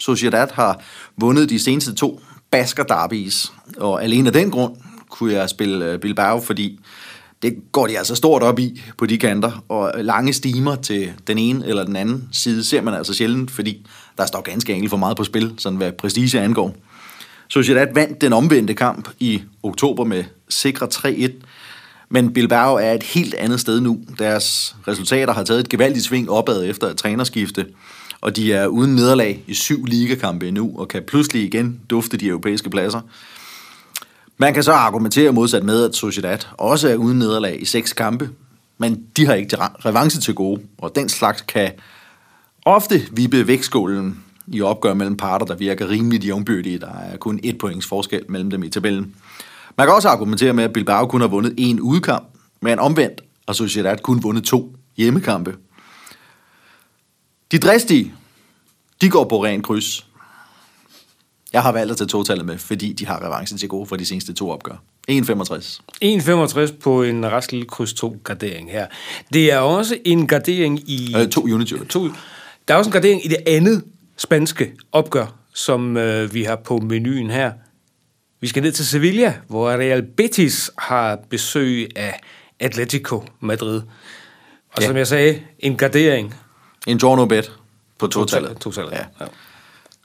Sociedad 0.01 0.47
har 0.53 0.81
vundet 1.17 1.49
de 1.49 1.59
seneste 1.59 1.93
to 1.93 2.21
Basker 2.51 2.83
Derbies, 2.83 3.53
og 3.77 4.03
alene 4.03 4.27
af 4.27 4.33
den 4.33 4.51
grund 4.51 4.75
kunne 5.09 5.33
jeg 5.33 5.49
spille 5.49 5.85
øh, 5.85 5.99
Bilbao, 5.99 6.39
fordi 6.39 6.79
det 7.41 7.55
går 7.71 7.87
de 7.87 7.97
altså 7.97 8.15
stort 8.15 8.43
op 8.43 8.59
i 8.59 8.81
på 8.97 9.05
de 9.05 9.17
kanter, 9.17 9.63
og 9.69 9.91
lange 9.97 10.33
stimer 10.33 10.75
til 10.75 11.11
den 11.27 11.37
ene 11.37 11.67
eller 11.67 11.83
den 11.83 11.95
anden 11.95 12.29
side 12.31 12.63
ser 12.63 12.81
man 12.81 12.93
altså 12.93 13.13
sjældent, 13.13 13.51
fordi 13.51 13.87
der 14.17 14.25
står 14.25 14.41
ganske 14.41 14.73
enkelt 14.73 14.89
for 14.89 14.97
meget 14.97 15.17
på 15.17 15.23
spil, 15.23 15.53
sådan 15.57 15.77
hvad 15.77 15.91
prestige 15.91 16.39
angår. 16.39 16.75
Sociedad 17.47 17.87
vandt 17.93 18.21
den 18.21 18.33
omvendte 18.33 18.73
kamp 18.73 19.09
i 19.19 19.41
oktober 19.63 20.03
med 20.03 20.23
sikre 20.49 20.87
3-1, 20.93 21.31
men 22.09 22.33
Bilbao 22.33 22.75
er 22.75 22.91
et 22.91 23.03
helt 23.03 23.33
andet 23.33 23.59
sted 23.59 23.79
nu. 23.79 23.99
Deres 24.19 24.75
resultater 24.87 25.33
har 25.33 25.43
taget 25.43 25.59
et 25.59 25.69
gevaldigt 25.69 26.05
sving 26.05 26.29
opad 26.29 26.65
efter 26.65 26.87
et 26.87 26.97
trænerskifte, 26.97 27.65
og 28.21 28.35
de 28.35 28.53
er 28.53 28.67
uden 28.67 28.95
nederlag 28.95 29.43
i 29.47 29.53
syv 29.53 29.85
ligakampe 29.85 30.47
endnu, 30.47 30.71
og 30.77 30.87
kan 30.87 31.03
pludselig 31.07 31.43
igen 31.43 31.79
dufte 31.89 32.17
de 32.17 32.27
europæiske 32.27 32.69
pladser. 32.69 33.01
Man 34.37 34.53
kan 34.53 34.63
så 34.63 34.71
argumentere 34.71 35.31
modsat 35.31 35.63
med, 35.63 35.83
at 35.83 35.95
Sociedad 35.95 36.37
også 36.57 36.89
er 36.89 36.95
uden 36.95 37.19
nederlag 37.19 37.61
i 37.61 37.65
seks 37.65 37.93
kampe, 37.93 38.29
men 38.77 39.03
de 39.17 39.25
har 39.25 39.33
ikke 39.33 39.57
revanche 39.59 40.21
til 40.21 40.33
gode, 40.33 40.61
og 40.77 40.95
den 40.95 41.09
slags 41.09 41.41
kan 41.41 41.71
ofte 42.65 43.01
vippe 43.11 43.47
vægtskålen 43.47 44.23
i 44.47 44.61
opgør 44.61 44.93
mellem 44.93 45.17
parter, 45.17 45.45
der 45.45 45.55
virker 45.55 45.89
rimeligt 45.89 46.25
jævnbyrdige. 46.25 46.79
Der 46.79 46.93
er 47.11 47.17
kun 47.17 47.39
et 47.43 47.57
points 47.57 47.87
forskel 47.87 48.21
mellem 48.29 48.49
dem 48.49 48.63
i 48.63 48.69
tabellen. 48.69 49.15
Man 49.77 49.87
kan 49.87 49.93
også 49.95 50.09
argumentere 50.09 50.53
med, 50.53 50.63
at 50.63 50.73
Bilbao 50.73 51.05
kun 51.05 51.21
har 51.21 51.27
vundet 51.27 51.53
én 51.59 51.79
udkamp, 51.79 52.27
men 52.61 52.79
omvendt 52.79 53.21
har 53.47 53.53
Sociedad 53.53 53.97
kun 53.97 54.23
vundet 54.23 54.43
to 54.43 54.75
hjemmekampe. 54.97 55.55
De 57.51 57.59
dristige, 57.59 58.13
de 59.01 59.09
går 59.09 59.23
på 59.23 59.43
ren 59.43 59.61
kryds. 59.61 60.05
Jeg 61.53 61.61
har 61.61 61.71
valgt 61.71 61.91
at 61.91 61.97
tage 61.97 62.07
totallet 62.07 62.45
med, 62.45 62.57
fordi 62.57 62.93
de 62.93 63.05
har 63.05 63.25
revanchen 63.25 63.57
til 63.57 63.69
gode 63.69 63.85
for 63.85 63.95
de 63.95 64.05
seneste 64.05 64.33
to 64.33 64.49
opgør. 64.49 64.75
1,65. 65.11 65.81
1,65 66.03 66.79
på 66.79 67.03
en 67.03 67.25
ret 67.25 67.51
lille 67.51 67.67
kryds 67.67 67.93
2 67.93 68.17
gardering 68.23 68.71
her. 68.71 68.87
Det 69.33 69.51
er 69.51 69.57
også 69.57 69.97
en 70.05 70.27
gardering 70.27 70.89
i... 70.89 71.15
Øh, 71.17 71.29
to 71.29 71.41
units. 71.41 71.73
To, 71.89 72.07
der 72.67 72.73
er 72.73 72.75
også 72.75 72.89
en 72.89 72.93
gardering 72.93 73.25
i 73.25 73.27
det 73.27 73.37
andet 73.47 73.83
spanske 74.17 74.73
opgør, 74.91 75.35
som 75.53 75.97
øh, 75.97 76.33
vi 76.33 76.43
har 76.43 76.55
på 76.55 76.77
menuen 76.77 77.29
her. 77.29 77.51
Vi 78.41 78.47
skal 78.47 78.63
ned 78.63 78.71
til 78.71 78.87
Sevilla, 78.87 79.33
hvor 79.47 79.69
Real 79.69 80.03
Betis 80.03 80.71
har 80.77 81.19
besøg 81.29 81.89
af 81.95 82.19
Atletico 82.59 83.23
Madrid. 83.39 83.81
Og 84.73 84.81
ja. 84.81 84.87
som 84.87 84.97
jeg 84.97 85.07
sagde, 85.07 85.41
en 85.59 85.77
gardering. 85.77 86.35
En 86.87 86.97
draw 86.97 87.15
no 87.15 87.25
bet 87.25 87.51
på 87.97 88.07
totallet. 88.07 88.57
Totallet, 88.57 88.91
ja. 88.93 89.05
ja. 89.19 89.25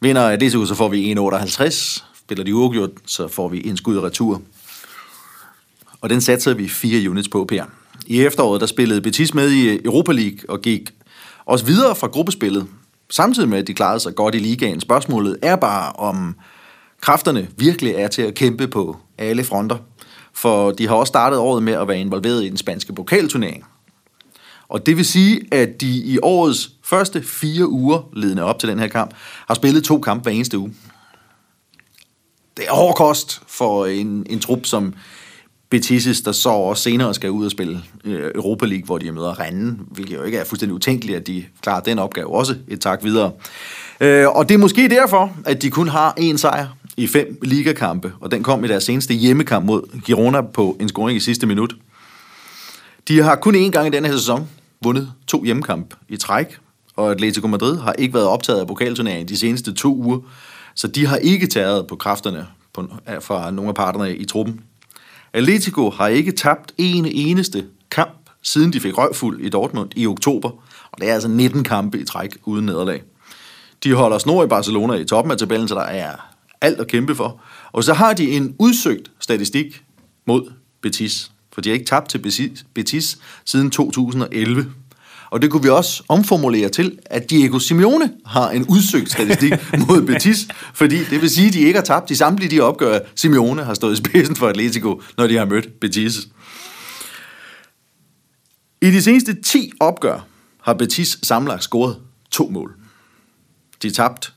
Vinder 0.00 0.22
Atletico, 0.22 0.64
så 0.64 0.74
får 0.74 0.88
vi 0.88 1.14
1,58. 1.14 2.02
Spiller 2.14 2.44
de 2.44 2.54
uafgjort, 2.54 2.90
så 3.06 3.28
får 3.28 3.48
vi 3.48 3.68
en 3.68 3.76
skud 3.76 3.98
retur. 3.98 4.40
Og 6.00 6.10
den 6.10 6.20
satser 6.20 6.54
vi 6.54 6.68
fire 6.68 7.10
units 7.10 7.28
på, 7.28 7.44
Per. 7.44 7.64
I 8.06 8.24
efteråret, 8.24 8.60
der 8.60 8.66
spillede 8.66 9.00
Betis 9.00 9.34
med 9.34 9.50
i 9.50 9.84
Europa 9.84 10.12
League 10.12 10.38
og 10.48 10.62
gik 10.62 10.90
også 11.46 11.64
videre 11.64 11.96
fra 11.96 12.06
gruppespillet, 12.06 12.66
samtidig 13.10 13.48
med, 13.48 13.58
at 13.58 13.66
de 13.66 13.74
klarede 13.74 14.00
sig 14.00 14.14
godt 14.14 14.34
i 14.34 14.38
ligaen. 14.38 14.80
Spørgsmålet 14.80 15.36
er 15.42 15.56
bare, 15.56 15.92
om 15.92 16.36
kræfterne 17.00 17.48
virkelig 17.56 17.92
er 17.92 18.08
til 18.08 18.22
at 18.22 18.34
kæmpe 18.34 18.68
på 18.68 18.96
alle 19.18 19.44
fronter. 19.44 19.76
For 20.32 20.70
de 20.70 20.88
har 20.88 20.94
også 20.94 21.08
startet 21.08 21.38
året 21.38 21.62
med 21.62 21.72
at 21.72 21.88
være 21.88 21.98
involveret 21.98 22.44
i 22.44 22.48
den 22.48 22.56
spanske 22.56 22.92
pokalturnering. 22.92 23.64
Og 24.68 24.86
det 24.86 24.96
vil 24.96 25.04
sige, 25.04 25.40
at 25.52 25.80
de 25.80 25.88
i 25.88 26.18
årets 26.22 26.70
første 26.84 27.22
fire 27.22 27.68
uger, 27.68 28.10
ledende 28.12 28.42
op 28.42 28.58
til 28.58 28.68
den 28.68 28.78
her 28.78 28.88
kamp, 28.88 29.10
har 29.46 29.54
spillet 29.54 29.84
to 29.84 29.98
kampe 29.98 30.22
hver 30.22 30.32
eneste 30.32 30.58
uge. 30.58 30.72
Det 32.56 32.64
er 32.68 32.72
hård 32.72 32.94
kost 32.94 33.42
for 33.46 33.86
en, 33.86 34.26
en 34.30 34.40
trup 34.40 34.66
som 34.66 34.94
Betis, 35.70 36.20
der 36.20 36.32
så 36.32 36.48
også 36.48 36.82
senere 36.82 37.14
skal 37.14 37.30
ud 37.30 37.44
og 37.44 37.50
spille 37.50 37.82
øh, 38.04 38.30
Europa 38.34 38.66
League, 38.66 38.84
hvor 38.84 38.98
de 38.98 39.12
møder 39.12 39.40
Rennes, 39.40 39.74
hvilket 39.90 40.16
jo 40.16 40.22
ikke 40.22 40.38
er 40.38 40.44
fuldstændig 40.44 40.74
utænkeligt, 40.74 41.16
at 41.16 41.26
de 41.26 41.44
klarer 41.62 41.80
den 41.80 41.98
opgave 41.98 42.34
også 42.34 42.54
et 42.68 42.80
tak 42.80 43.04
videre. 43.04 43.32
Øh, 44.00 44.28
og 44.28 44.48
det 44.48 44.54
er 44.54 44.58
måske 44.58 44.88
derfor, 44.88 45.36
at 45.44 45.62
de 45.62 45.70
kun 45.70 45.88
har 45.88 46.14
én 46.20 46.36
sejr 46.36 46.66
i 46.96 47.06
fem 47.06 47.38
ligakampe, 47.42 48.12
og 48.20 48.30
den 48.30 48.42
kom 48.42 48.64
i 48.64 48.68
deres 48.68 48.84
seneste 48.84 49.14
hjemmekamp 49.14 49.66
mod 49.66 50.00
Girona 50.04 50.40
på 50.40 50.76
en 50.80 50.88
scoring 50.88 51.16
i 51.16 51.20
sidste 51.20 51.46
minut. 51.46 51.74
De 53.08 53.22
har 53.22 53.36
kun 53.36 53.54
én 53.54 53.70
gang 53.70 53.86
i 53.86 53.90
denne 53.90 54.08
her 54.08 54.16
sæson 54.16 54.48
vundet 54.82 55.12
to 55.26 55.44
hjemmekamp 55.44 55.94
i 56.08 56.16
træk, 56.16 56.58
og 56.96 57.10
Atletico 57.10 57.46
Madrid 57.46 57.78
har 57.78 57.92
ikke 57.92 58.14
været 58.14 58.26
optaget 58.26 58.60
af 58.60 58.66
pokalturneringen 58.66 59.28
de 59.28 59.36
seneste 59.36 59.72
to 59.72 59.96
uger, 59.96 60.18
så 60.74 60.88
de 60.88 61.06
har 61.06 61.16
ikke 61.16 61.46
taget 61.46 61.86
på 61.86 61.96
kræfterne 61.96 62.46
på, 62.72 62.88
fra 63.20 63.50
nogle 63.50 63.68
af 63.68 63.74
parterne 63.74 64.16
i 64.16 64.24
truppen. 64.24 64.60
Atletico 65.32 65.90
har 65.90 66.08
ikke 66.08 66.32
tabt 66.32 66.72
en 66.78 67.06
eneste 67.06 67.66
kamp, 67.90 68.30
siden 68.42 68.72
de 68.72 68.80
fik 68.80 68.98
røgfuld 68.98 69.40
i 69.40 69.48
Dortmund 69.48 69.90
i 69.96 70.06
oktober, 70.06 70.50
og 70.90 71.00
det 71.00 71.08
er 71.08 71.14
altså 71.14 71.28
19 71.28 71.64
kampe 71.64 72.00
i 72.00 72.04
træk 72.04 72.30
uden 72.44 72.66
nederlag. 72.66 73.02
De 73.84 73.94
holder 73.94 74.18
snor 74.18 74.44
i 74.44 74.48
Barcelona 74.48 74.94
i 74.94 75.04
toppen 75.04 75.30
af 75.30 75.38
tabellen, 75.38 75.68
så 75.68 75.74
der 75.74 75.80
er 75.80 76.34
alt 76.60 76.80
at 76.80 76.88
kæmpe 76.88 77.14
for. 77.14 77.40
Og 77.72 77.84
så 77.84 77.94
har 77.94 78.12
de 78.12 78.30
en 78.30 78.56
udsøgt 78.58 79.10
statistik 79.20 79.82
mod 80.26 80.52
Betis, 80.82 81.30
for 81.56 81.60
de 81.60 81.68
har 81.68 81.74
ikke 81.74 81.86
tabt 81.86 82.08
til 82.10 82.18
Betis 82.74 83.18
siden 83.44 83.70
2011. 83.70 84.72
Og 85.30 85.42
det 85.42 85.50
kunne 85.50 85.62
vi 85.62 85.68
også 85.68 86.02
omformulere 86.08 86.68
til, 86.68 86.98
at 87.04 87.30
Diego 87.30 87.58
Simeone 87.58 88.12
har 88.26 88.50
en 88.50 88.66
udsøgt 88.68 89.12
statistik 89.12 89.52
mod 89.88 90.02
Betis, 90.02 90.48
fordi 90.74 91.04
det 91.04 91.20
vil 91.20 91.30
sige, 91.30 91.48
at 91.48 91.54
de 91.54 91.60
ikke 91.60 91.78
har 91.78 91.84
tabt 91.84 92.10
i 92.10 92.14
samtlige 92.14 92.50
de 92.50 92.60
opgør, 92.60 92.98
Simeone 93.14 93.64
har 93.64 93.74
stået 93.74 93.92
i 93.92 93.96
spidsen 93.96 94.36
for 94.36 94.48
Atletico, 94.48 95.02
når 95.16 95.26
de 95.26 95.36
har 95.36 95.44
mødt 95.44 95.80
Betis. 95.80 96.28
I 98.82 98.90
de 98.90 99.02
seneste 99.02 99.42
10 99.42 99.72
opgør 99.80 100.26
har 100.62 100.74
Betis 100.74 101.18
samlet 101.22 101.62
scoret 101.62 101.96
to 102.30 102.48
mål. 102.48 102.74
De 103.82 103.90
tabt 103.90 104.32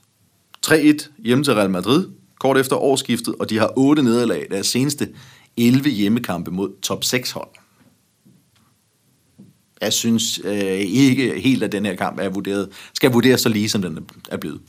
3-1 0.67 1.09
hjemme 1.17 1.43
til 1.43 1.53
Real 1.53 1.69
Madrid, 1.69 2.07
kort 2.39 2.57
efter 2.57 2.75
årsskiftet, 2.75 3.35
og 3.39 3.49
de 3.49 3.57
har 3.57 3.73
8 3.77 4.03
nederlag 4.03 4.47
deres 4.51 4.67
seneste 4.67 5.09
11 5.57 5.89
hjemmekampe 5.89 6.51
mod 6.51 6.81
top 6.81 7.03
6 7.03 7.31
hold. 7.31 7.49
Jeg 9.81 9.93
synes 9.93 10.39
øh, 10.43 10.79
ikke 10.79 11.39
helt, 11.39 11.63
at 11.63 11.71
den 11.71 11.85
her 11.85 11.95
kamp 11.95 12.19
er 12.19 12.29
vurderet, 12.29 12.69
skal 12.93 13.11
vurderes 13.11 13.41
så 13.41 13.49
lige, 13.49 13.69
som 13.69 13.81
den 13.81 14.09
er 14.29 14.37
blevet. 14.37 14.61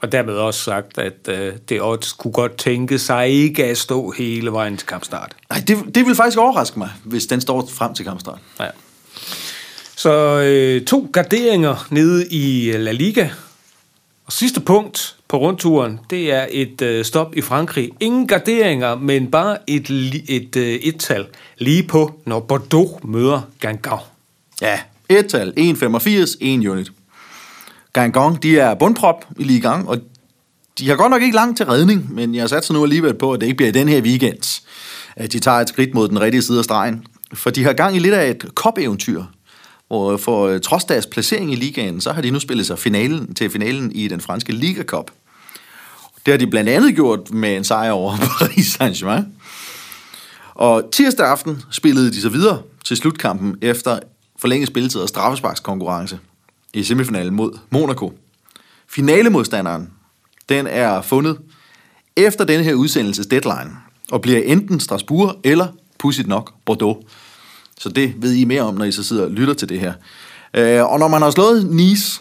Og 0.00 0.12
dermed 0.12 0.34
også 0.34 0.60
sagt, 0.60 0.98
at 0.98 1.28
øh, 1.28 1.52
det 1.68 1.80
også 1.80 2.16
kunne 2.16 2.32
godt 2.32 2.56
tænke 2.56 2.98
sig 2.98 3.28
ikke 3.28 3.64
at 3.64 3.78
stå 3.78 4.10
hele 4.10 4.52
vejen 4.52 4.76
til 4.76 4.86
kampstart. 4.86 5.36
Nej, 5.50 5.64
det, 5.66 5.94
det 5.94 6.06
vil 6.06 6.14
faktisk 6.14 6.38
overraske 6.38 6.78
mig, 6.78 6.90
hvis 7.04 7.26
den 7.26 7.40
står 7.40 7.66
frem 7.72 7.94
til 7.94 8.04
kampstart. 8.04 8.38
Ja. 8.60 8.68
Så 9.96 10.40
øh, 10.40 10.84
to 10.84 11.10
garderinger 11.12 11.86
nede 11.90 12.28
i 12.28 12.72
La 12.72 12.92
Liga. 12.92 13.28
Og 14.28 14.32
sidste 14.32 14.60
punkt 14.60 15.16
på 15.28 15.38
rundturen, 15.38 16.00
det 16.10 16.32
er 16.32 16.46
et 16.50 16.82
øh, 16.82 17.04
stop 17.04 17.36
i 17.36 17.40
Frankrig. 17.40 17.90
Ingen 18.00 18.26
garderinger, 18.26 18.94
men 18.94 19.30
bare 19.30 19.56
et, 19.66 19.90
et, 20.28 20.56
øh, 20.56 20.74
et-tal 20.74 21.26
lige 21.58 21.82
på, 21.82 22.20
når 22.26 22.40
Bordeaux 22.40 23.04
møder 23.04 23.40
Gangon. 23.60 23.98
Ja, 24.62 24.80
et-tal, 25.08 25.52
1,85, 25.58 26.36
1 26.40 26.66
unit. 26.66 26.92
Gangon, 27.92 28.36
de 28.42 28.58
er 28.58 28.74
bundprop 28.74 29.24
i 29.38 29.44
lige 29.44 29.60
gang, 29.60 29.88
og 29.88 29.98
de 30.78 30.88
har 30.88 30.96
godt 30.96 31.10
nok 31.10 31.22
ikke 31.22 31.36
langt 31.36 31.56
til 31.56 31.66
redning, 31.66 32.14
men 32.14 32.34
jeg 32.34 32.48
satser 32.48 32.74
nu 32.74 32.82
alligevel 32.82 33.14
på, 33.14 33.32
at 33.32 33.40
det 33.40 33.46
ikke 33.46 33.56
bliver 33.56 33.68
i 33.68 33.72
den 33.72 33.88
her 33.88 34.00
weekend, 34.00 34.62
at 35.16 35.32
de 35.32 35.38
tager 35.38 35.58
et 35.58 35.68
skridt 35.68 35.94
mod 35.94 36.08
den 36.08 36.20
rigtige 36.20 36.42
side 36.42 36.58
af 36.58 36.64
stregen. 36.64 37.06
For 37.34 37.50
de 37.50 37.64
har 37.64 37.72
gang 37.72 37.96
i 37.96 37.98
lidt 37.98 38.14
af 38.14 38.30
et 38.30 38.54
kop-eventyr, 38.54 39.22
hvor 39.88 40.16
for 40.16 40.46
øh, 40.46 40.60
trods 40.60 40.84
deres 40.84 41.06
placering 41.06 41.52
i 41.52 41.56
ligaen, 41.56 42.00
så 42.00 42.12
har 42.12 42.22
de 42.22 42.30
nu 42.30 42.40
spillet 42.40 42.66
sig 42.66 42.78
finalen, 42.78 43.34
til 43.34 43.50
finalen 43.50 43.92
i 43.92 44.08
den 44.08 44.20
franske 44.20 44.52
Liga 44.52 44.82
Cup. 44.82 45.10
Det 46.26 46.32
har 46.32 46.38
de 46.38 46.46
blandt 46.46 46.70
andet 46.70 46.94
gjort 46.94 47.30
med 47.30 47.56
en 47.56 47.64
sejr 47.64 47.90
over 47.90 48.16
Paris 48.38 48.76
Saint-Germain. 48.80 49.24
Og 50.54 50.88
tirsdag 50.92 51.26
aften 51.26 51.62
spillede 51.70 52.10
de 52.10 52.20
så 52.20 52.28
videre 52.28 52.62
til 52.84 52.96
slutkampen 52.96 53.56
efter 53.62 53.98
forlænget 54.38 54.68
spilletid 54.68 55.00
og 55.00 55.08
straffesparkskonkurrence 55.08 56.18
i 56.74 56.82
semifinalen 56.82 57.34
mod 57.34 57.58
Monaco. 57.70 58.12
Finalemodstanderen, 58.88 59.90
den 60.48 60.66
er 60.66 61.02
fundet 61.02 61.38
efter 62.16 62.44
den 62.44 62.64
her 62.64 62.74
udsendelses 62.74 63.26
deadline, 63.26 63.70
og 64.10 64.22
bliver 64.22 64.42
enten 64.44 64.80
Strasbourg 64.80 65.36
eller, 65.44 65.66
pudsigt 65.98 66.28
nok, 66.28 66.54
Bordeaux. 66.64 66.98
Så 67.78 67.88
det 67.88 68.14
ved 68.22 68.34
I 68.34 68.44
mere 68.44 68.62
om, 68.62 68.74
når 68.74 68.84
I 68.84 68.92
så 68.92 69.04
sidder 69.04 69.24
og 69.24 69.30
lytter 69.30 69.54
til 69.54 69.68
det 69.68 69.80
her. 69.80 69.92
Øh, 70.54 70.92
og 70.92 70.98
når 70.98 71.08
man 71.08 71.22
har 71.22 71.30
slået 71.30 71.66
Nice, 71.66 72.20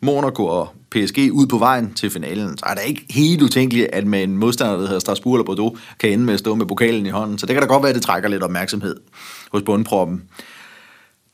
Monaco 0.00 0.46
og 0.46 0.68
PSG 0.90 1.18
ud 1.32 1.46
på 1.46 1.58
vejen 1.58 1.94
til 1.94 2.10
finalen, 2.10 2.58
så 2.58 2.64
er 2.66 2.74
det 2.74 2.82
ikke 2.86 3.06
helt 3.10 3.42
utænkeligt, 3.42 3.88
at 3.92 4.06
med 4.06 4.22
en 4.22 4.36
modstander, 4.36 4.76
der 4.76 4.86
hedder 4.86 4.98
Strasbourg 4.98 5.34
eller 5.34 5.44
Bordeaux, 5.44 5.78
kan 5.98 6.12
ende 6.12 6.24
med 6.24 6.34
at 6.34 6.40
stå 6.40 6.54
med 6.54 6.66
pokalen 6.66 7.06
i 7.06 7.08
hånden. 7.08 7.38
Så 7.38 7.46
det 7.46 7.54
kan 7.54 7.62
da 7.62 7.68
godt 7.68 7.82
være, 7.82 7.90
at 7.90 7.94
det 7.94 8.02
trækker 8.02 8.28
lidt 8.28 8.42
opmærksomhed 8.42 8.96
hos 9.52 9.62
bundproppen. 9.62 10.22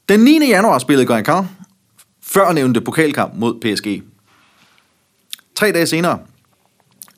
Den 0.09 0.21
9. 0.21 0.49
januar 0.49 0.79
spillede 0.79 1.07
Guingamp 1.07 1.49
før 2.23 2.53
nævnte 2.53 2.81
pokalkamp 2.81 3.35
mod 3.37 3.55
PSG. 3.61 4.03
Tre 5.55 5.73
dage 5.73 5.87
senere 5.87 6.19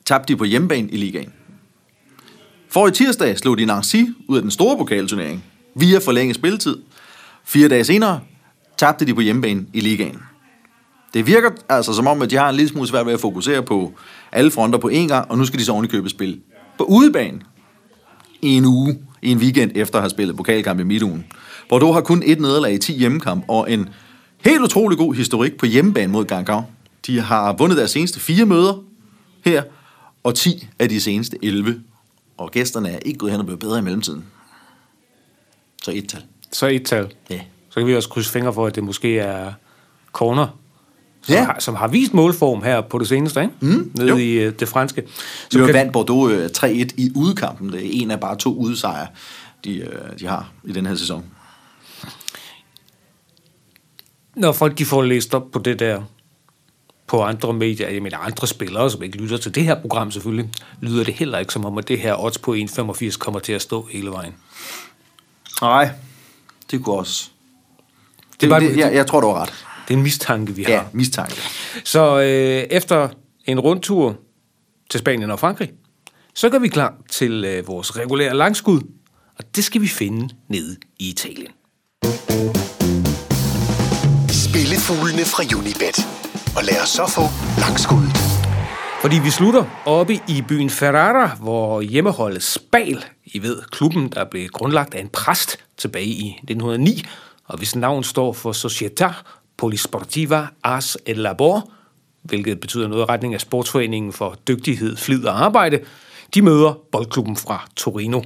tabte 0.05 0.33
de 0.33 0.37
på 0.37 0.43
hjemmebane 0.43 0.89
i 0.89 0.97
ligaen. 0.97 1.33
For 2.69 2.87
i 2.87 2.91
tirsdag 2.91 3.37
slog 3.37 3.57
de 3.57 3.65
Nancy 3.65 3.95
ud 4.27 4.37
af 4.37 4.41
den 4.41 4.51
store 4.51 4.77
pokalturnering 4.77 5.43
via 5.75 5.99
forlænget 5.99 6.35
spilletid. 6.35 6.77
Fire 7.43 7.67
dage 7.67 7.83
senere 7.83 8.19
tabte 8.77 9.05
de 9.05 9.13
på 9.13 9.21
hjemmebane 9.21 9.65
i 9.73 9.79
ligaen. 9.79 10.19
Det 11.13 11.27
virker 11.27 11.49
altså 11.69 11.93
som 11.93 12.07
om, 12.07 12.21
at 12.21 12.29
de 12.29 12.35
har 12.35 12.49
en 12.49 12.55
lille 12.55 12.69
smule 12.69 12.87
svært 12.87 13.05
ved 13.05 13.13
at 13.13 13.19
fokusere 13.19 13.63
på 13.63 13.93
alle 14.31 14.51
fronter 14.51 14.79
på 14.79 14.89
én 14.89 15.07
gang, 15.07 15.31
og 15.31 15.37
nu 15.37 15.45
skal 15.45 15.59
de 15.59 15.65
så 15.65 15.71
oven 15.71 16.05
i 16.05 16.09
spil 16.09 16.39
på 16.77 16.83
udebane 16.83 17.41
i 18.41 18.49
en 18.49 18.65
uge, 18.65 18.99
i 19.21 19.31
en 19.31 19.37
weekend 19.37 19.71
efter 19.75 19.95
at 19.95 20.03
have 20.03 20.09
spillet 20.09 20.37
pokalkamp 20.37 20.79
i 20.79 20.83
midtugen. 20.83 21.25
Bordeaux 21.69 21.93
har 21.93 22.01
kun 22.01 22.23
et 22.25 22.39
nederlag 22.39 22.73
i 22.73 22.77
10 22.77 22.97
hjemmekamp, 22.97 23.45
og 23.47 23.71
en 23.71 23.89
helt 24.45 24.61
utrolig 24.61 24.97
god 24.97 25.13
historik 25.13 25.57
på 25.57 25.65
hjemmebane 25.65 26.11
mod 26.11 26.25
Gangau. 26.25 26.63
De 27.07 27.19
har 27.19 27.53
vundet 27.53 27.77
deres 27.77 27.91
seneste 27.91 28.19
fire 28.19 28.45
møder 28.45 28.83
her, 29.45 29.63
og 30.23 30.35
10 30.35 30.67
af 30.79 30.89
de 30.89 31.01
seneste 31.01 31.37
11. 31.41 31.81
Og 32.37 32.51
gæsterne 32.51 32.89
er 32.89 32.99
ikke 32.99 33.19
gået 33.19 33.31
hen 33.31 33.39
og 33.39 33.45
blevet 33.45 33.59
bedre 33.59 33.79
i 33.79 33.81
mellemtiden. 33.81 34.25
Så 35.83 35.91
et 35.91 36.09
tal. 36.09 36.23
Så 36.51 36.67
et 36.67 36.85
tal. 36.85 37.13
Ja. 37.29 37.41
Så 37.69 37.79
kan 37.79 37.87
vi 37.87 37.95
også 37.95 38.09
krydse 38.09 38.31
fingre 38.31 38.53
for, 38.53 38.65
at 38.67 38.75
det 38.75 38.83
måske 38.83 39.19
er 39.19 39.53
corner, 40.13 40.47
som, 41.21 41.33
Ja. 41.35 41.43
har, 41.43 41.55
som 41.59 41.75
har 41.75 41.87
vist 41.87 42.13
målform 42.13 42.63
her 42.63 42.81
på 42.81 42.97
det 42.99 43.07
seneste, 43.07 43.41
ikke? 43.41 43.53
Mm, 43.59 43.91
Nede 43.95 44.09
jo. 44.09 44.17
i 44.17 44.31
øh, 44.31 44.53
det 44.59 44.67
franske. 44.67 45.03
Så 45.49 45.57
kan- 45.57 45.65
kan... 45.65 45.73
vandt 45.75 45.93
Bordeaux 45.93 46.31
øh, 46.31 46.49
3-1 46.57 46.67
i 46.97 47.11
udekampen. 47.15 47.71
Det 47.73 47.85
er 47.85 48.01
en 48.03 48.11
af 48.11 48.19
bare 48.19 48.37
to 48.37 48.53
udesejre, 48.55 49.07
de, 49.63 49.77
øh, 49.77 50.19
de 50.19 50.27
har 50.27 50.51
i 50.63 50.71
den 50.71 50.85
her 50.85 50.95
sæson. 50.95 51.25
når 54.35 54.51
folk 54.51 54.77
de 54.77 54.85
får 54.85 55.01
læst 55.03 55.33
op 55.35 55.51
på 55.51 55.59
det 55.59 55.79
der 55.79 56.01
på 57.07 57.21
andre 57.23 57.53
medier, 57.53 57.89
jeg 57.89 58.01
mener 58.01 58.17
andre 58.17 58.47
spillere, 58.47 58.91
som 58.91 59.03
ikke 59.03 59.17
lytter 59.17 59.37
til 59.37 59.55
det 59.55 59.63
her 59.63 59.81
program 59.81 60.11
selvfølgelig, 60.11 60.49
lyder 60.81 61.03
det 61.03 61.13
heller 61.13 61.37
ikke 61.37 61.53
som 61.53 61.65
om, 61.65 61.77
at 61.77 61.87
det 61.87 61.99
her 61.99 62.23
odds 62.23 62.37
på 62.37 62.53
1,85 62.55 63.17
kommer 63.17 63.39
til 63.39 63.53
at 63.53 63.61
stå 63.61 63.87
hele 63.91 64.09
vejen. 64.09 64.33
Nej, 65.61 65.89
det 66.71 66.83
kunne 66.83 66.95
også. 66.95 67.29
Det, 68.41 68.45
er 68.47 68.49
bare- 68.49 68.59
det, 68.59 68.69
det, 68.69 68.77
jeg, 68.77 68.93
jeg 68.93 69.07
tror, 69.07 69.21
du 69.21 69.27
har 69.27 69.41
ret. 69.41 69.65
Det 69.87 69.93
er 69.93 69.97
en 69.97 70.03
mistanke, 70.03 70.55
vi 70.55 70.63
har. 70.63 70.71
Ja, 70.73 70.81
mistanke. 70.93 71.35
Så 71.83 72.19
øh, 72.19 72.27
efter 72.77 73.09
en 73.45 73.59
rundtur 73.59 74.15
til 74.89 74.99
Spanien 74.99 75.31
og 75.31 75.39
Frankrig, 75.39 75.71
så 76.35 76.49
går 76.49 76.59
vi 76.59 76.67
klar 76.67 76.93
til 77.11 77.45
øh, 77.45 77.67
vores 77.67 77.97
regulære 77.97 78.35
langskud, 78.37 78.81
og 79.39 79.55
det 79.55 79.63
skal 79.63 79.81
vi 79.81 79.87
finde 79.87 80.29
nede 80.49 80.77
i 80.99 81.09
Italien. 81.09 81.51
Spillefuglene 84.29 85.25
fra 85.25 85.43
Unibet. 85.57 86.07
Og 86.57 86.63
lad 86.63 86.81
os 86.83 86.89
så 86.89 87.07
få 87.07 87.21
langskuddet. 87.59 88.30
Fordi 89.01 89.19
vi 89.23 89.29
slutter 89.29 89.65
oppe 89.85 90.13
i 90.27 90.43
byen 90.47 90.69
Ferrara, 90.69 91.35
hvor 91.35 91.81
hjemmeholdet 91.81 92.43
Spal, 92.43 93.05
I 93.25 93.41
ved, 93.41 93.61
klubben, 93.71 94.09
der 94.09 94.25
blev 94.25 94.47
grundlagt 94.47 94.93
af 94.93 95.01
en 95.01 95.09
præst 95.09 95.57
tilbage 95.77 96.05
i 96.05 96.29
1909, 96.29 97.03
og 97.45 97.57
hvis 97.57 97.75
navn 97.75 98.03
står 98.03 98.33
for 98.33 98.51
Società 98.51 99.13
Polisportiva 99.57 100.47
Ars 100.63 100.97
et 101.05 101.17
Labor, 101.17 101.71
hvilket 102.21 102.59
betyder 102.59 102.87
noget 102.87 103.01
i 103.01 103.05
retning 103.05 103.33
af 103.33 103.41
sportsforeningen 103.41 104.13
for 104.13 104.37
dygtighed, 104.47 104.97
flid 104.97 105.25
og 105.25 105.45
arbejde, 105.45 105.79
de 106.33 106.41
møder 106.41 106.73
boldklubben 106.91 107.35
fra 107.35 107.69
Torino. 107.75 108.21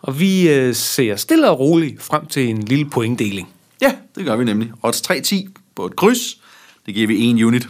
Og 0.00 0.20
vi 0.20 0.48
øh, 0.48 0.74
ser 0.74 1.16
stille 1.16 1.50
og 1.50 1.58
roligt 1.58 2.02
frem 2.02 2.26
til 2.26 2.48
en 2.48 2.62
lille 2.62 2.90
pointdeling. 2.90 3.48
Ja, 3.80 3.94
det 4.14 4.24
gør 4.24 4.36
vi 4.36 4.44
nemlig. 4.44 4.72
Odds 4.82 5.10
3-10 5.10 5.48
på 5.74 5.86
et 5.86 5.96
kryds. 5.96 6.40
Det 6.86 6.94
giver 6.94 7.06
vi 7.06 7.24
en 7.24 7.42
unit. 7.42 7.68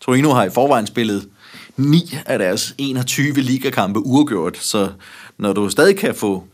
Torino 0.00 0.32
har 0.32 0.44
i 0.44 0.50
forvejen 0.50 0.86
spillet 0.86 1.28
9 1.76 2.18
af 2.26 2.38
deres 2.38 2.74
21 2.78 3.32
ligakampe 3.32 4.00
uafgjort, 4.00 4.58
så 4.58 4.90
når 5.38 5.52
du 5.52 5.68
stadig 5.68 5.96
kan 5.96 6.14
få 6.14 6.44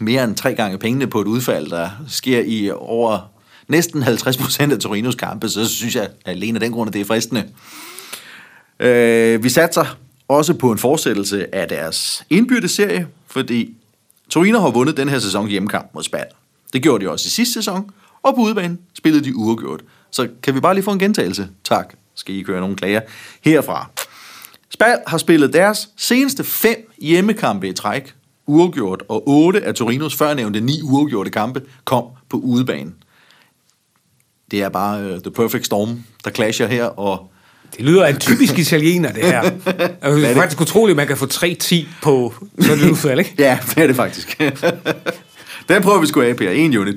mere 0.00 0.24
end 0.24 0.36
tre 0.36 0.54
gange 0.54 0.78
pengene 0.78 1.06
på 1.06 1.20
et 1.20 1.26
udfald, 1.26 1.70
der 1.70 1.90
sker 2.08 2.40
i 2.40 2.70
over 2.70 3.30
næsten 3.68 4.02
50 4.02 4.36
procent 4.36 4.72
af 4.72 4.78
Torinos 4.78 5.14
kampe, 5.14 5.48
så 5.48 5.68
synes 5.68 5.96
jeg 5.96 6.02
at 6.02 6.10
alene 6.24 6.56
af 6.56 6.60
den 6.60 6.72
grund, 6.72 6.88
at 6.88 6.94
det 6.94 7.00
er 7.00 7.04
fristende. 7.04 7.48
Øh, 8.80 9.44
vi 9.44 9.48
satser 9.48 9.96
også 10.28 10.54
på 10.54 10.72
en 10.72 10.78
fortsættelse 10.78 11.54
af 11.54 11.68
deres 11.68 12.24
indbyrdes 12.30 12.70
serie, 12.70 13.06
fordi 13.26 13.76
Torino 14.30 14.60
har 14.60 14.70
vundet 14.70 14.96
den 14.96 15.08
her 15.08 15.18
sæson 15.18 15.48
hjemmekamp 15.48 15.90
mod 15.94 16.02
Spal. 16.02 16.26
Det 16.72 16.82
gjorde 16.82 17.04
de 17.04 17.10
også 17.10 17.26
i 17.26 17.30
sidste 17.30 17.54
sæson, 17.54 17.90
og 18.22 18.34
på 18.34 18.40
udebane 18.40 18.78
spillede 18.94 19.24
de 19.24 19.36
uafgjort. 19.36 19.80
Så 20.10 20.28
kan 20.42 20.54
vi 20.54 20.60
bare 20.60 20.74
lige 20.74 20.84
få 20.84 20.92
en 20.92 20.98
gentagelse? 20.98 21.48
Tak. 21.64 21.94
Skal 22.14 22.34
I 22.34 22.42
køre 22.42 22.60
nogle 22.60 22.76
klager 22.76 23.00
herfra. 23.44 23.90
Spal 24.74 24.98
har 25.06 25.18
spillet 25.18 25.52
deres 25.52 25.88
seneste 25.96 26.44
fem 26.44 26.90
hjemmekampe 27.02 27.68
i 27.68 27.72
træk, 27.72 28.14
uafgjort, 28.46 29.02
og 29.08 29.28
otte 29.28 29.64
af 29.64 29.74
Torinos 29.74 30.14
førnævnte 30.14 30.60
ni 30.60 30.82
uafgjorte 30.82 31.30
kampe 31.30 31.62
kom 31.84 32.04
på 32.28 32.36
udebane. 32.36 32.92
Det 34.50 34.62
er 34.62 34.68
bare 34.68 35.14
uh, 35.14 35.20
the 35.20 35.30
perfect 35.30 35.66
storm, 35.66 36.04
der 36.24 36.30
clasher 36.30 36.66
her, 36.66 36.84
og 36.84 37.30
Det 37.76 37.84
lyder 37.84 38.04
af 38.04 38.10
en 38.10 38.18
typisk 38.18 38.58
italiener, 38.58 39.12
det 39.12 39.24
her. 39.24 39.42
Det 40.02 40.30
er 40.30 40.34
faktisk 40.34 40.60
utroligt, 40.60 40.94
at 40.94 40.96
man 40.96 41.06
kan 41.06 41.16
få 41.16 41.26
3-10 41.26 41.86
på 42.02 42.34
sådan 42.58 42.78
et 42.84 42.90
udfald, 42.90 43.18
ikke? 43.18 43.34
ja, 43.38 43.58
det 43.74 43.78
er 43.78 43.86
det 43.86 43.96
faktisk. 43.96 44.40
Den 45.68 45.82
prøver 45.82 46.00
vi 46.00 46.06
sgu 46.06 46.20
af, 46.22 46.36
Per. 46.36 46.50
En 46.50 46.76
unit. 46.76 46.96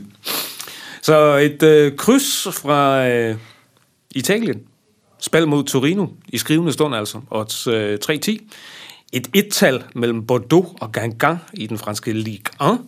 Så 1.01 1.37
et 1.37 1.63
øh, 1.63 1.97
kryds 1.97 2.47
fra 2.51 3.07
øh, 3.07 3.35
Italien. 4.15 4.59
Spil 5.23 5.47
mod 5.47 5.63
Torino 5.63 6.07
i 6.27 6.37
skrivende 6.37 6.73
stund 6.73 6.95
altså. 6.95 7.21
Odds 7.31 7.67
øh, 7.67 7.99
3-10. 8.05 8.37
Et 9.13 9.29
et-tal 9.33 9.83
mellem 9.95 10.27
Bordeaux 10.27 10.67
og 10.81 10.91
Gangan 10.91 11.37
i 11.53 11.67
den 11.67 11.77
franske 11.77 12.13
Ligue 12.13 12.71
1. 12.73 12.79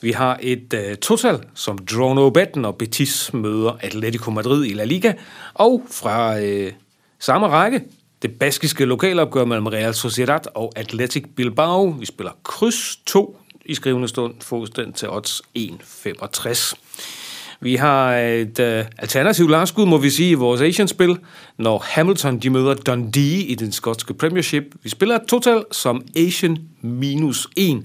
Vi 0.00 0.12
har 0.12 0.38
et 0.42 0.74
øh, 0.74 0.96
total, 0.96 1.38
som 1.54 1.78
Drono 1.78 2.30
Betten 2.30 2.64
og 2.64 2.76
Betis 2.76 3.30
møder 3.34 3.72
Atletico 3.80 4.30
Madrid 4.30 4.64
i 4.64 4.72
La 4.72 4.84
Liga. 4.84 5.12
Og 5.54 5.86
fra 5.90 6.40
øh, 6.40 6.72
samme 7.18 7.46
række, 7.46 7.82
det 8.22 8.38
baskiske 8.38 8.84
lokalopgør 8.84 9.44
mellem 9.44 9.66
Real 9.66 9.94
Sociedad 9.94 10.40
og 10.54 10.72
Athletic 10.76 11.24
Bilbao. 11.36 11.88
Vi 11.88 12.06
spiller 12.06 12.32
kryds 12.42 12.96
2 13.06 13.38
i 13.64 13.74
skrivende 13.74 14.08
stund, 14.08 14.34
fås 14.40 14.70
den 14.70 14.92
til 14.92 15.10
odds 15.10 15.42
1,65. 15.58 16.74
Vi 17.60 17.74
har 17.74 18.16
et 18.16 18.58
øh, 18.58 18.84
alternativt 18.98 19.50
langskud, 19.50 19.86
må 19.86 19.98
vi 19.98 20.10
sige, 20.10 20.30
i 20.30 20.34
vores 20.34 20.60
Asian-spil, 20.60 21.18
når 21.56 21.84
Hamilton 21.86 22.38
de 22.38 22.50
møder 22.50 22.74
Dundee 22.74 23.42
i 23.42 23.54
den 23.54 23.72
skotske 23.72 24.14
Premiership. 24.14 24.64
Vi 24.82 24.88
spiller 24.88 25.14
et 25.14 25.22
total 25.28 25.64
som 25.72 26.02
Asian 26.16 26.58
minus 26.82 27.48
1. 27.56 27.82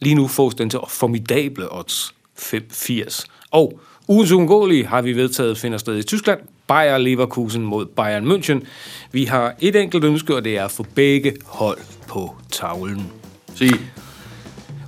Lige 0.00 0.14
nu 0.14 0.28
fås 0.28 0.54
den 0.54 0.70
til 0.70 0.78
formidable 0.88 1.72
odds 1.72 2.14
5,80. 2.38 3.26
Og 3.50 3.80
ugens 4.08 4.32
uundgåelige 4.32 4.86
har 4.86 5.02
vi 5.02 5.12
vedtaget 5.12 5.58
finder 5.58 5.78
sted 5.78 5.98
i 5.98 6.02
Tyskland. 6.02 6.40
Bayer 6.66 6.98
Leverkusen 6.98 7.62
mod 7.62 7.86
Bayern 7.86 8.32
München. 8.32 8.66
Vi 9.12 9.24
har 9.24 9.54
et 9.60 9.76
enkelt 9.76 10.04
ønske, 10.04 10.36
og 10.36 10.44
det 10.44 10.56
er 10.56 10.64
at 10.64 10.70
få 10.70 10.86
begge 10.94 11.36
hold 11.46 11.78
på 12.08 12.36
tavlen. 12.52 13.12
Sig. 13.54 13.70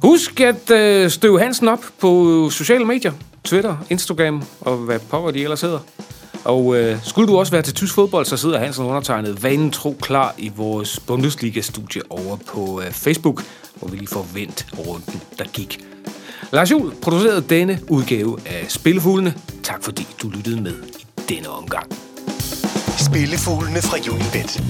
Husk 0.03 0.41
at 0.41 0.71
øh, 0.71 1.11
støve 1.11 1.41
Hansen 1.41 1.69
op 1.69 1.85
på 2.01 2.51
sociale 2.51 2.85
medier. 2.85 3.13
Twitter, 3.45 3.77
Instagram 3.91 4.43
og 4.61 4.77
hvad 4.77 4.99
pokker 4.99 5.31
de 5.31 5.43
ellers 5.43 5.61
hedder. 5.61 5.79
Og 6.45 6.77
øh, 6.77 6.99
skulle 7.05 7.29
du 7.29 7.39
også 7.39 7.53
være 7.53 7.63
til 7.63 7.75
tysk 7.75 7.95
fodbold, 7.95 8.27
så 8.27 8.37
sidder 8.37 8.59
Hansen 8.59 8.85
undertegnet 8.85 9.43
vanen 9.43 9.71
tro 9.71 9.97
klar 10.01 10.35
i 10.39 10.53
vores 10.57 11.01
Bundesliga-studie 11.01 12.03
over 12.11 12.37
på 12.37 12.81
øh, 12.81 12.93
Facebook, 12.93 13.43
hvor 13.75 13.89
vi 13.89 13.97
lige 13.97 14.09
får 14.09 14.27
vendt 14.35 14.67
runden, 14.79 15.21
der 15.39 15.45
gik. 15.45 15.85
Lars 16.53 16.71
Juhl 16.71 16.93
producerede 17.03 17.41
denne 17.41 17.79
udgave 17.89 18.39
af 18.47 18.65
Spillefuglene. 18.69 19.35
Tak 19.63 19.83
fordi 19.83 20.07
du 20.23 20.29
lyttede 20.29 20.61
med 20.61 20.75
i 20.99 21.07
denne 21.29 21.49
omgang. 21.49 21.93
Spillefuglene 22.99 23.83
fra 23.83 23.97
Unibet. 24.13 24.63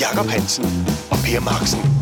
Jakob 0.00 0.26
Hansen 0.26 0.86
og 1.10 1.16
Per 1.24 1.40
Marksen. 1.40 2.01